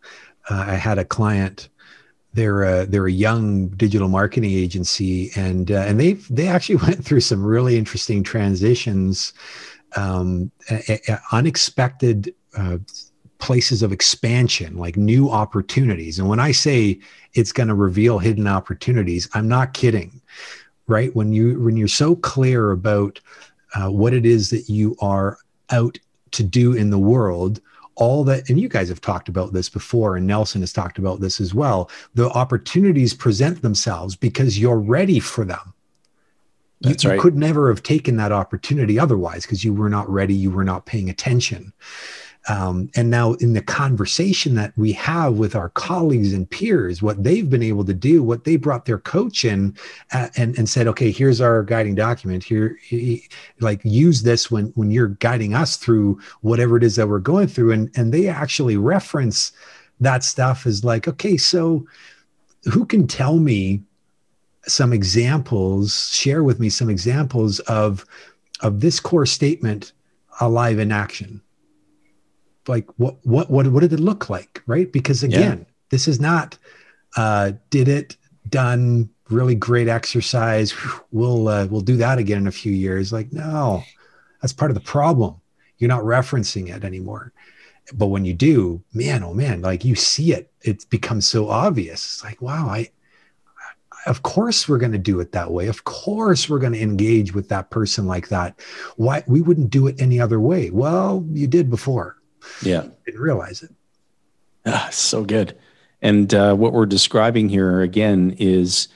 uh, 0.50 0.64
I 0.68 0.74
had 0.74 0.98
a 0.98 1.04
client. 1.04 1.68
They're 2.34 2.62
a, 2.62 2.86
they're 2.86 3.06
a 3.06 3.12
young 3.12 3.68
digital 3.68 4.08
marketing 4.08 4.52
agency, 4.52 5.30
and 5.36 5.70
uh, 5.70 5.84
and 5.86 6.00
they 6.00 6.14
they 6.14 6.48
actually 6.48 6.76
went 6.86 7.04
through 7.04 7.20
some 7.20 7.44
really 7.44 7.76
interesting 7.76 8.22
transitions, 8.22 9.32
um, 9.96 10.50
a, 10.70 11.00
a, 11.08 11.18
unexpected 11.32 12.34
uh, 12.56 12.78
places 13.38 13.82
of 13.82 13.92
expansion, 13.92 14.76
like 14.76 14.96
new 14.96 15.28
opportunities. 15.30 16.18
And 16.18 16.28
when 16.28 16.40
I 16.40 16.52
say 16.52 16.98
it's 17.34 17.52
going 17.52 17.68
to 17.68 17.74
reveal 17.74 18.18
hidden 18.18 18.46
opportunities, 18.46 19.28
I'm 19.34 19.48
not 19.48 19.74
kidding. 19.74 20.20
Right 20.88 21.14
when 21.14 21.32
you 21.32 21.60
when 21.60 21.76
you're 21.76 21.88
so 21.88 22.16
clear 22.16 22.72
about 22.72 23.20
uh, 23.74 23.88
what 23.88 24.14
it 24.14 24.26
is 24.26 24.50
that 24.50 24.68
you 24.68 24.96
are 25.00 25.38
out 25.70 25.98
to 26.32 26.42
do 26.42 26.72
in 26.72 26.90
the 26.90 26.98
world 26.98 27.60
all 28.02 28.24
that 28.24 28.48
and 28.50 28.58
you 28.58 28.68
guys 28.68 28.88
have 28.88 29.00
talked 29.00 29.28
about 29.28 29.52
this 29.52 29.68
before 29.68 30.16
and 30.16 30.26
nelson 30.26 30.60
has 30.60 30.72
talked 30.72 30.98
about 30.98 31.20
this 31.20 31.40
as 31.40 31.54
well 31.54 31.88
the 32.14 32.28
opportunities 32.30 33.14
present 33.14 33.62
themselves 33.62 34.16
because 34.16 34.58
you're 34.58 34.80
ready 34.98 35.20
for 35.20 35.44
them 35.44 35.72
That's 36.80 37.04
you, 37.04 37.10
right. 37.10 37.16
you 37.16 37.22
could 37.22 37.36
never 37.36 37.68
have 37.68 37.84
taken 37.84 38.16
that 38.16 38.32
opportunity 38.32 38.98
otherwise 38.98 39.42
because 39.42 39.64
you 39.64 39.72
were 39.72 39.88
not 39.88 40.10
ready 40.10 40.34
you 40.34 40.50
were 40.50 40.64
not 40.64 40.84
paying 40.84 41.08
attention 41.08 41.72
um, 42.48 42.90
and 42.96 43.08
now, 43.08 43.34
in 43.34 43.52
the 43.52 43.62
conversation 43.62 44.56
that 44.56 44.76
we 44.76 44.92
have 44.94 45.34
with 45.34 45.54
our 45.54 45.68
colleagues 45.70 46.32
and 46.32 46.50
peers, 46.50 47.00
what 47.00 47.22
they've 47.22 47.48
been 47.48 47.62
able 47.62 47.84
to 47.84 47.94
do, 47.94 48.20
what 48.22 48.42
they 48.42 48.56
brought 48.56 48.84
their 48.84 48.98
coach 48.98 49.44
in 49.44 49.76
uh, 50.12 50.28
and, 50.36 50.58
and 50.58 50.68
said, 50.68 50.88
okay, 50.88 51.12
here's 51.12 51.40
our 51.40 51.62
guiding 51.62 51.94
document. 51.94 52.42
Here, 52.42 52.78
he, 52.82 53.28
like 53.60 53.80
use 53.84 54.22
this 54.22 54.50
when 54.50 54.66
when 54.74 54.90
you're 54.90 55.08
guiding 55.08 55.54
us 55.54 55.76
through 55.76 56.20
whatever 56.40 56.76
it 56.76 56.82
is 56.82 56.96
that 56.96 57.08
we're 57.08 57.20
going 57.20 57.46
through, 57.46 57.70
and 57.70 57.90
and 57.96 58.12
they 58.12 58.26
actually 58.26 58.76
reference 58.76 59.52
that 60.00 60.24
stuff 60.24 60.66
as 60.66 60.84
like, 60.84 61.06
okay, 61.06 61.36
so 61.36 61.86
who 62.72 62.84
can 62.84 63.06
tell 63.06 63.38
me 63.38 63.82
some 64.66 64.92
examples? 64.92 66.10
Share 66.12 66.42
with 66.42 66.58
me 66.58 66.70
some 66.70 66.90
examples 66.90 67.60
of 67.60 68.04
of 68.62 68.80
this 68.80 68.98
core 68.98 69.26
statement 69.26 69.92
alive 70.40 70.80
in 70.80 70.90
action 70.90 71.40
like 72.68 72.86
what 72.96 73.16
what 73.24 73.50
what 73.50 73.66
what 73.68 73.80
did 73.80 73.92
it 73.92 74.00
look 74.00 74.30
like 74.30 74.62
right? 74.66 74.92
Because 74.92 75.22
again 75.22 75.58
yeah. 75.58 75.74
this 75.90 76.08
is 76.08 76.20
not 76.20 76.56
uh 77.16 77.52
did 77.70 77.88
it 77.88 78.16
done 78.48 79.08
really 79.28 79.54
great 79.54 79.88
exercise 79.88 80.74
we'll 81.10 81.48
uh, 81.48 81.66
we'll 81.66 81.80
do 81.80 81.96
that 81.96 82.18
again 82.18 82.38
in 82.38 82.46
a 82.46 82.52
few 82.52 82.72
years. 82.72 83.12
Like 83.12 83.32
no 83.32 83.82
that's 84.40 84.52
part 84.52 84.70
of 84.70 84.74
the 84.74 84.80
problem. 84.80 85.36
You're 85.78 85.88
not 85.88 86.02
referencing 86.02 86.74
it 86.74 86.84
anymore. 86.84 87.32
But 87.94 88.08
when 88.08 88.24
you 88.24 88.34
do 88.34 88.82
man 88.94 89.22
oh 89.22 89.34
man 89.34 89.62
like 89.62 89.84
you 89.84 89.94
see 89.94 90.32
it 90.32 90.50
it 90.62 90.88
becomes 90.90 91.26
so 91.26 91.48
obvious. 91.48 92.04
It's 92.04 92.24
like 92.24 92.40
wow 92.40 92.66
i 92.66 92.90
of 94.04 94.22
course 94.22 94.68
we're 94.68 94.78
going 94.78 94.90
to 94.90 94.98
do 94.98 95.20
it 95.20 95.30
that 95.30 95.52
way. 95.52 95.68
Of 95.68 95.84
course 95.84 96.48
we're 96.48 96.58
going 96.58 96.72
to 96.72 96.82
engage 96.82 97.34
with 97.34 97.48
that 97.50 97.70
person 97.70 98.04
like 98.04 98.28
that. 98.28 98.58
Why 98.96 99.22
we 99.28 99.40
wouldn't 99.40 99.70
do 99.70 99.86
it 99.86 100.00
any 100.00 100.20
other 100.20 100.40
way. 100.40 100.70
Well 100.70 101.24
you 101.30 101.46
did 101.46 101.70
before 101.70 102.16
yeah. 102.62 102.86
Didn't 103.06 103.20
realize 103.20 103.62
it. 103.62 103.70
Ah, 104.66 104.88
so 104.90 105.24
good. 105.24 105.56
And 106.00 106.32
uh, 106.34 106.54
what 106.54 106.72
we're 106.72 106.86
describing 106.86 107.48
here 107.48 107.80
again 107.80 108.36
is, 108.38 108.88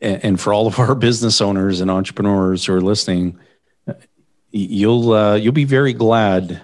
and 0.00 0.40
for 0.40 0.52
all 0.52 0.66
of 0.66 0.78
our 0.78 0.94
business 1.08 1.40
owners 1.40 1.80
and 1.80 1.90
entrepreneurs 1.90 2.64
who 2.64 2.74
are 2.74 2.80
listening, 2.80 3.38
you'll 4.50 5.12
uh, 5.12 5.34
you'll 5.34 5.52
be 5.52 5.64
very 5.64 5.92
glad 5.92 6.60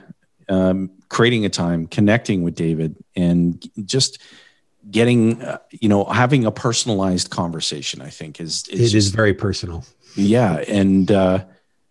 um, 0.48 0.90
creating 1.08 1.44
a 1.44 1.48
time, 1.48 1.86
connecting 1.86 2.42
with 2.42 2.54
David, 2.54 2.96
and 3.14 3.68
just 3.84 4.20
getting 4.90 5.42
uh, 5.42 5.58
you 5.70 5.88
know 5.88 6.04
having 6.04 6.44
a 6.44 6.52
personalized 6.52 7.30
conversation. 7.30 8.00
I 8.00 8.10
think 8.10 8.40
is, 8.40 8.66
is 8.68 8.80
it 8.80 8.82
just, 8.84 8.94
is 8.94 9.08
very 9.08 9.34
personal. 9.34 9.84
Yeah, 10.14 10.56
and 10.68 11.10
uh, 11.10 11.44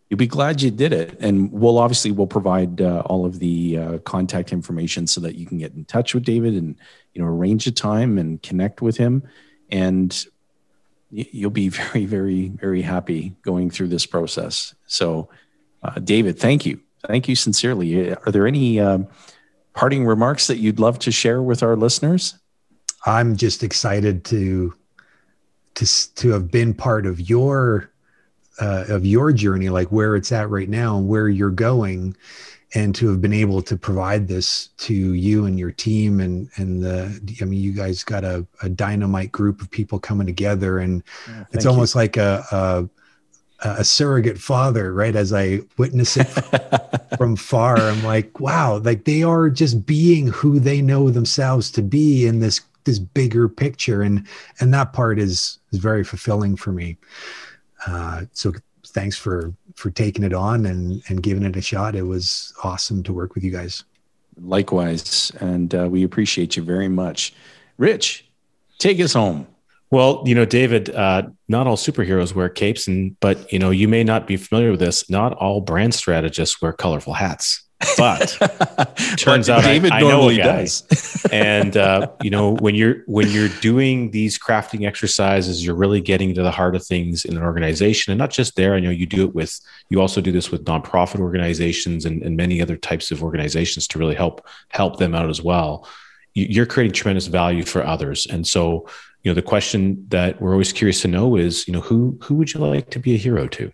you'll 0.09 0.17
be 0.17 0.27
glad 0.27 0.61
you 0.61 0.71
did 0.71 0.93
it. 0.93 1.17
And 1.19 1.51
we'll 1.51 1.77
obviously 1.77 2.11
we'll 2.11 2.27
provide 2.27 2.81
uh, 2.81 3.01
all 3.05 3.25
of 3.25 3.39
the 3.39 3.77
uh, 3.77 3.97
contact 3.99 4.51
information 4.51 5.07
so 5.07 5.21
that 5.21 5.35
you 5.35 5.45
can 5.45 5.57
get 5.57 5.73
in 5.73 5.85
touch 5.85 6.13
with 6.13 6.23
David 6.23 6.53
and 6.53 6.75
you 7.13 7.21
know 7.21 7.27
arrange 7.27 7.67
a 7.67 7.71
time 7.71 8.17
and 8.17 8.41
connect 8.41 8.81
with 8.81 8.97
him. 8.97 9.23
And 9.69 10.25
you'll 11.11 11.49
be 11.49 11.69
very, 11.69 12.05
very, 12.05 12.49
very 12.49 12.81
happy 12.81 13.35
going 13.41 13.69
through 13.69 13.87
this 13.87 14.05
process. 14.05 14.75
So, 14.85 15.29
uh, 15.83 15.99
David, 15.99 16.39
thank 16.39 16.65
you, 16.65 16.79
thank 17.07 17.27
you 17.27 17.35
sincerely. 17.35 18.11
Are 18.11 18.31
there 18.31 18.47
any 18.47 18.79
um, 18.79 19.07
parting 19.73 20.05
remarks 20.05 20.47
that 20.47 20.57
you'd 20.57 20.79
love 20.79 20.99
to 20.99 21.11
share 21.11 21.41
with 21.41 21.63
our 21.63 21.75
listeners? 21.75 22.37
I'm 23.05 23.35
just 23.35 23.63
excited 23.63 24.25
to 24.25 24.73
to 25.75 25.85
to 26.15 26.29
have 26.29 26.49
been 26.49 26.73
part 26.73 27.05
of 27.05 27.19
your 27.19 27.91
uh, 28.59 28.85
of 28.87 29.05
your 29.05 29.31
journey, 29.31 29.69
like 29.69 29.91
where 29.91 30.15
it's 30.15 30.31
at 30.31 30.49
right 30.49 30.69
now 30.69 30.97
and 30.97 31.07
where 31.07 31.29
you're 31.29 31.49
going, 31.49 32.15
and 32.73 32.93
to 32.95 33.07
have 33.09 33.21
been 33.21 33.33
able 33.33 33.61
to 33.61 33.77
provide 33.77 34.27
this 34.27 34.67
to 34.77 34.93
you 34.93 35.45
and 35.45 35.57
your 35.57 35.71
team 35.71 36.19
and 36.19 36.49
and 36.57 36.83
the 36.83 37.37
I 37.41 37.45
mean 37.45 37.61
you 37.61 37.71
guys 37.71 38.03
got 38.03 38.23
a, 38.23 38.45
a 38.61 38.69
dynamite 38.69 39.31
group 39.31 39.61
of 39.61 39.71
people 39.71 39.97
coming 39.99 40.27
together 40.27 40.79
and 40.79 41.01
yeah, 41.27 41.45
it's 41.51 41.65
almost 41.65 41.95
you. 41.95 42.01
like 42.01 42.17
a, 42.17 42.43
a 42.51 42.89
a 43.61 43.83
surrogate 43.83 44.37
father, 44.37 44.93
right? 44.93 45.15
As 45.15 45.31
I 45.33 45.61
witness 45.77 46.17
it 46.17 46.25
from 47.17 47.35
far, 47.35 47.77
I'm 47.77 48.03
like, 48.03 48.39
wow, 48.39 48.77
like 48.77 49.05
they 49.05 49.23
are 49.23 49.49
just 49.49 49.85
being 49.85 50.27
who 50.27 50.59
they 50.59 50.81
know 50.81 51.09
themselves 51.09 51.71
to 51.71 51.81
be 51.81 52.27
in 52.27 52.39
this 52.39 52.61
this 52.83 52.99
bigger 52.99 53.49
picture, 53.49 54.01
and 54.01 54.27
and 54.59 54.73
that 54.73 54.93
part 54.93 55.19
is 55.19 55.59
is 55.71 55.79
very 55.79 56.03
fulfilling 56.03 56.55
for 56.55 56.71
me. 56.71 56.97
Uh, 57.85 58.23
so 58.33 58.51
thanks 58.87 59.17
for 59.17 59.53
for 59.75 59.89
taking 59.89 60.23
it 60.23 60.33
on 60.33 60.65
and 60.65 61.01
and 61.09 61.23
giving 61.23 61.43
it 61.43 61.55
a 61.55 61.61
shot. 61.61 61.95
It 61.95 62.03
was 62.03 62.53
awesome 62.63 63.03
to 63.03 63.13
work 63.13 63.35
with 63.35 63.43
you 63.43 63.51
guys. 63.51 63.83
Likewise, 64.41 65.31
and 65.39 65.73
uh, 65.73 65.87
we 65.89 66.03
appreciate 66.03 66.57
you 66.57 66.63
very 66.63 66.89
much. 66.89 67.33
Rich, 67.77 68.29
take 68.79 68.99
us 68.99 69.13
home. 69.13 69.47
Well, 69.91 70.23
you 70.25 70.35
know, 70.35 70.45
David, 70.45 70.89
uh, 70.89 71.23
not 71.47 71.67
all 71.67 71.77
superheroes 71.77 72.33
wear 72.33 72.49
capes, 72.49 72.87
and 72.87 73.17
but 73.19 73.51
you 73.51 73.59
know, 73.59 73.69
you 73.69 73.87
may 73.87 74.03
not 74.03 74.27
be 74.27 74.35
familiar 74.35 74.71
with 74.71 74.79
this. 74.79 75.09
Not 75.09 75.33
all 75.33 75.61
brand 75.61 75.93
strategists 75.93 76.61
wear 76.61 76.73
colorful 76.73 77.13
hats. 77.13 77.64
But 77.97 78.97
turns 79.17 79.49
out 79.49 79.63
David 79.63 79.91
I, 79.91 79.97
I 79.97 80.35
guy. 80.35 80.43
does. 80.43 81.25
and 81.31 81.75
uh, 81.77 82.07
you 82.21 82.29
know, 82.29 82.55
when 82.57 82.75
you're 82.75 83.03
when 83.07 83.29
you're 83.29 83.49
doing 83.61 84.11
these 84.11 84.37
crafting 84.37 84.87
exercises, 84.87 85.65
you're 85.65 85.75
really 85.75 86.01
getting 86.01 86.33
to 86.35 86.43
the 86.43 86.51
heart 86.51 86.75
of 86.75 86.85
things 86.85 87.25
in 87.25 87.37
an 87.37 87.43
organization, 87.43 88.11
and 88.11 88.19
not 88.19 88.31
just 88.31 88.55
there. 88.55 88.75
I 88.75 88.79
know 88.79 88.89
you 88.89 89.05
do 89.05 89.23
it 89.23 89.35
with 89.35 89.59
you 89.89 90.01
also 90.01 90.21
do 90.21 90.31
this 90.31 90.51
with 90.51 90.65
nonprofit 90.65 91.19
organizations 91.19 92.05
and, 92.05 92.21
and 92.23 92.35
many 92.35 92.61
other 92.61 92.77
types 92.77 93.11
of 93.11 93.23
organizations 93.23 93.87
to 93.89 93.99
really 93.99 94.15
help 94.15 94.45
help 94.69 94.97
them 94.97 95.15
out 95.15 95.29
as 95.29 95.41
well. 95.41 95.87
You're 96.33 96.65
creating 96.65 96.93
tremendous 96.93 97.27
value 97.27 97.63
for 97.63 97.85
others, 97.85 98.25
and 98.25 98.45
so 98.45 98.87
you 99.23 99.31
know 99.31 99.35
the 99.35 99.41
question 99.41 100.05
that 100.09 100.41
we're 100.41 100.51
always 100.51 100.71
curious 100.71 101.01
to 101.01 101.07
know 101.07 101.35
is 101.35 101.67
you 101.67 101.73
know 101.73 101.81
who 101.81 102.17
who 102.21 102.35
would 102.35 102.53
you 102.53 102.59
like 102.59 102.89
to 102.91 102.99
be 102.99 103.15
a 103.15 103.17
hero 103.17 103.47
to 103.47 103.71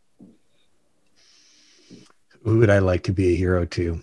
who 2.43 2.59
would 2.59 2.69
I 2.69 2.79
like 2.79 3.03
to 3.03 3.13
be 3.13 3.33
a 3.33 3.37
hero 3.37 3.65
to? 3.65 4.01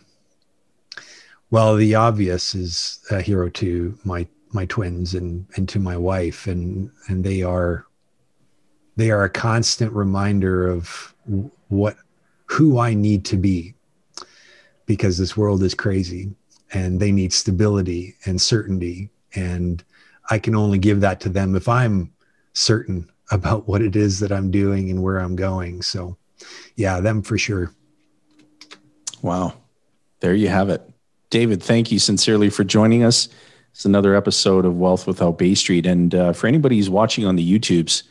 Well, 1.51 1.77
the 1.77 1.95
obvious 1.95 2.55
is 2.55 3.01
a 3.11 3.21
hero 3.21 3.49
to 3.51 3.99
my 4.05 4.27
my 4.53 4.65
twins 4.67 5.15
and 5.15 5.47
and 5.57 5.69
to 5.69 5.79
my 5.79 5.97
wife, 5.97 6.47
and 6.47 6.91
and 7.09 7.25
they 7.25 7.43
are 7.43 7.87
they 8.97 9.11
are 9.11 9.25
a 9.25 9.31
constant 9.31 9.93
reminder 9.93 10.69
of 10.69 11.15
what 11.69 11.97
who 12.47 12.79
I 12.79 12.95
need 12.95 13.25
to 13.27 13.37
be 13.37 13.75
because 14.87 15.19
this 15.19 15.37
world 15.37 15.63
is 15.63 15.75
crazy 15.75 16.35
and 16.73 16.99
they 16.99 17.13
need 17.13 17.33
stability 17.33 18.17
and 18.25 18.41
certainty 18.41 19.11
and 19.35 19.85
I 20.31 20.39
can 20.39 20.55
only 20.55 20.79
give 20.79 21.01
that 21.01 21.21
to 21.21 21.29
them 21.29 21.55
if 21.55 21.69
I'm 21.69 22.13
certain 22.53 23.09
about 23.31 23.69
what 23.69 23.83
it 23.83 23.97
is 23.97 24.21
that 24.21 24.33
I'm 24.33 24.51
doing 24.51 24.91
and 24.91 25.03
where 25.03 25.19
I'm 25.19 25.37
going. 25.37 25.83
So, 25.83 26.17
yeah, 26.77 27.01
them 27.01 27.23
for 27.23 27.39
sure. 27.39 27.73
Wow. 29.23 29.55
There 30.21 30.35
you 30.35 30.49
have 30.49 30.69
it. 30.69 30.83
David, 31.31 31.63
thank 31.63 31.93
you 31.93 31.99
sincerely 31.99 32.51
for 32.51 32.65
joining 32.65 33.05
us. 33.05 33.29
It's 33.73 33.85
another 33.85 34.15
episode 34.15 34.65
of 34.65 34.77
Wealth 34.79 35.07
Without 35.07 35.39
Bay 35.39 35.55
Street. 35.55 35.87
And 35.87 36.15
uh, 36.15 36.33
for 36.33 36.47
anybody 36.47 36.77
who's 36.77 36.91
watching 36.91 37.27
on 37.27 37.37
the 37.37 37.59
YouTubes, 37.59 38.03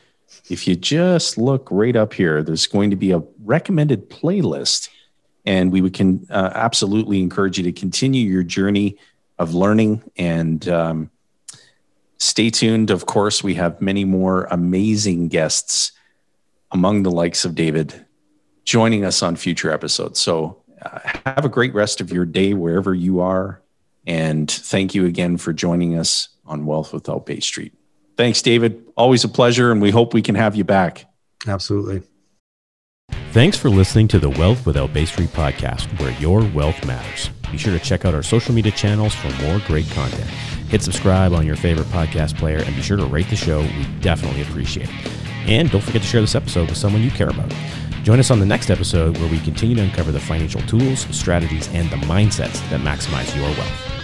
if 0.49 0.67
you 0.67 0.75
just 0.75 1.37
look 1.37 1.67
right 1.71 1.95
up 1.95 2.13
here, 2.13 2.43
there's 2.43 2.67
going 2.67 2.89
to 2.89 2.95
be 2.95 3.11
a 3.11 3.23
recommended 3.43 4.09
playlist. 4.09 4.89
And 5.45 5.71
we 5.71 5.89
can 5.89 6.25
uh, 6.29 6.51
absolutely 6.53 7.19
encourage 7.19 7.57
you 7.57 7.63
to 7.63 7.71
continue 7.71 8.29
your 8.29 8.43
journey 8.43 8.97
of 9.39 9.53
learning 9.53 10.03
and 10.17 10.67
um, 10.69 11.09
stay 12.17 12.49
tuned. 12.49 12.91
Of 12.91 13.05
course, 13.05 13.43
we 13.43 13.55
have 13.55 13.81
many 13.81 14.05
more 14.05 14.45
amazing 14.51 15.29
guests 15.29 15.91
among 16.71 17.03
the 17.03 17.11
likes 17.11 17.45
of 17.45 17.55
David 17.55 18.05
joining 18.65 19.05
us 19.05 19.23
on 19.23 19.35
future 19.37 19.71
episodes. 19.71 20.19
So 20.19 20.61
have 20.81 21.45
a 21.45 21.49
great 21.49 21.73
rest 21.73 22.01
of 22.01 22.11
your 22.11 22.25
day 22.25 22.53
wherever 22.53 22.93
you 22.93 23.19
are. 23.19 23.61
And 24.05 24.49
thank 24.49 24.95
you 24.95 25.05
again 25.05 25.37
for 25.37 25.53
joining 25.53 25.97
us 25.97 26.29
on 26.45 26.65
Wealth 26.65 26.93
Without 26.93 27.25
Bay 27.25 27.39
Street. 27.39 27.73
Thanks, 28.15 28.41
David. 28.41 28.83
Always 28.95 29.23
a 29.23 29.29
pleasure, 29.29 29.71
and 29.71 29.81
we 29.81 29.91
hope 29.91 30.13
we 30.13 30.21
can 30.21 30.35
have 30.35 30.55
you 30.55 30.63
back. 30.63 31.05
Absolutely. 31.45 32.01
Thanks 33.31 33.57
for 33.57 33.69
listening 33.69 34.07
to 34.09 34.19
the 34.19 34.29
Wealth 34.29 34.65
Without 34.65 34.93
Bay 34.93 35.05
Street 35.05 35.29
podcast, 35.29 35.87
where 35.99 36.11
your 36.19 36.43
wealth 36.55 36.83
matters. 36.85 37.29
Be 37.51 37.57
sure 37.57 37.77
to 37.77 37.83
check 37.83 38.05
out 38.05 38.15
our 38.15 38.23
social 38.23 38.53
media 38.53 38.71
channels 38.71 39.13
for 39.13 39.29
more 39.43 39.59
great 39.67 39.89
content. 39.91 40.29
Hit 40.69 40.81
subscribe 40.81 41.33
on 41.33 41.45
your 41.45 41.55
favorite 41.55 41.87
podcast 41.87 42.37
player 42.37 42.57
and 42.57 42.75
be 42.75 42.81
sure 42.81 42.97
to 42.97 43.05
rate 43.05 43.29
the 43.29 43.35
show. 43.35 43.61
We 43.61 43.85
definitely 44.01 44.41
appreciate 44.41 44.89
it. 44.89 45.11
And 45.47 45.69
don't 45.69 45.81
forget 45.81 46.01
to 46.01 46.07
share 46.07 46.21
this 46.21 46.35
episode 46.35 46.69
with 46.69 46.77
someone 46.77 47.03
you 47.03 47.11
care 47.11 47.29
about. 47.29 47.53
Join 48.07 48.19
us 48.19 48.31
on 48.31 48.39
the 48.39 48.45
next 48.45 48.69
episode 48.69 49.17
where 49.17 49.29
we 49.29 49.37
continue 49.41 49.75
to 49.75 49.81
uncover 49.81 50.13
the 50.13 50.19
financial 50.21 50.61
tools, 50.61 51.01
strategies, 51.13 51.67
and 51.73 51.89
the 51.89 51.97
mindsets 52.07 52.53
that 52.69 52.79
maximize 52.79 53.35
your 53.35 53.49
wealth. 53.57 53.96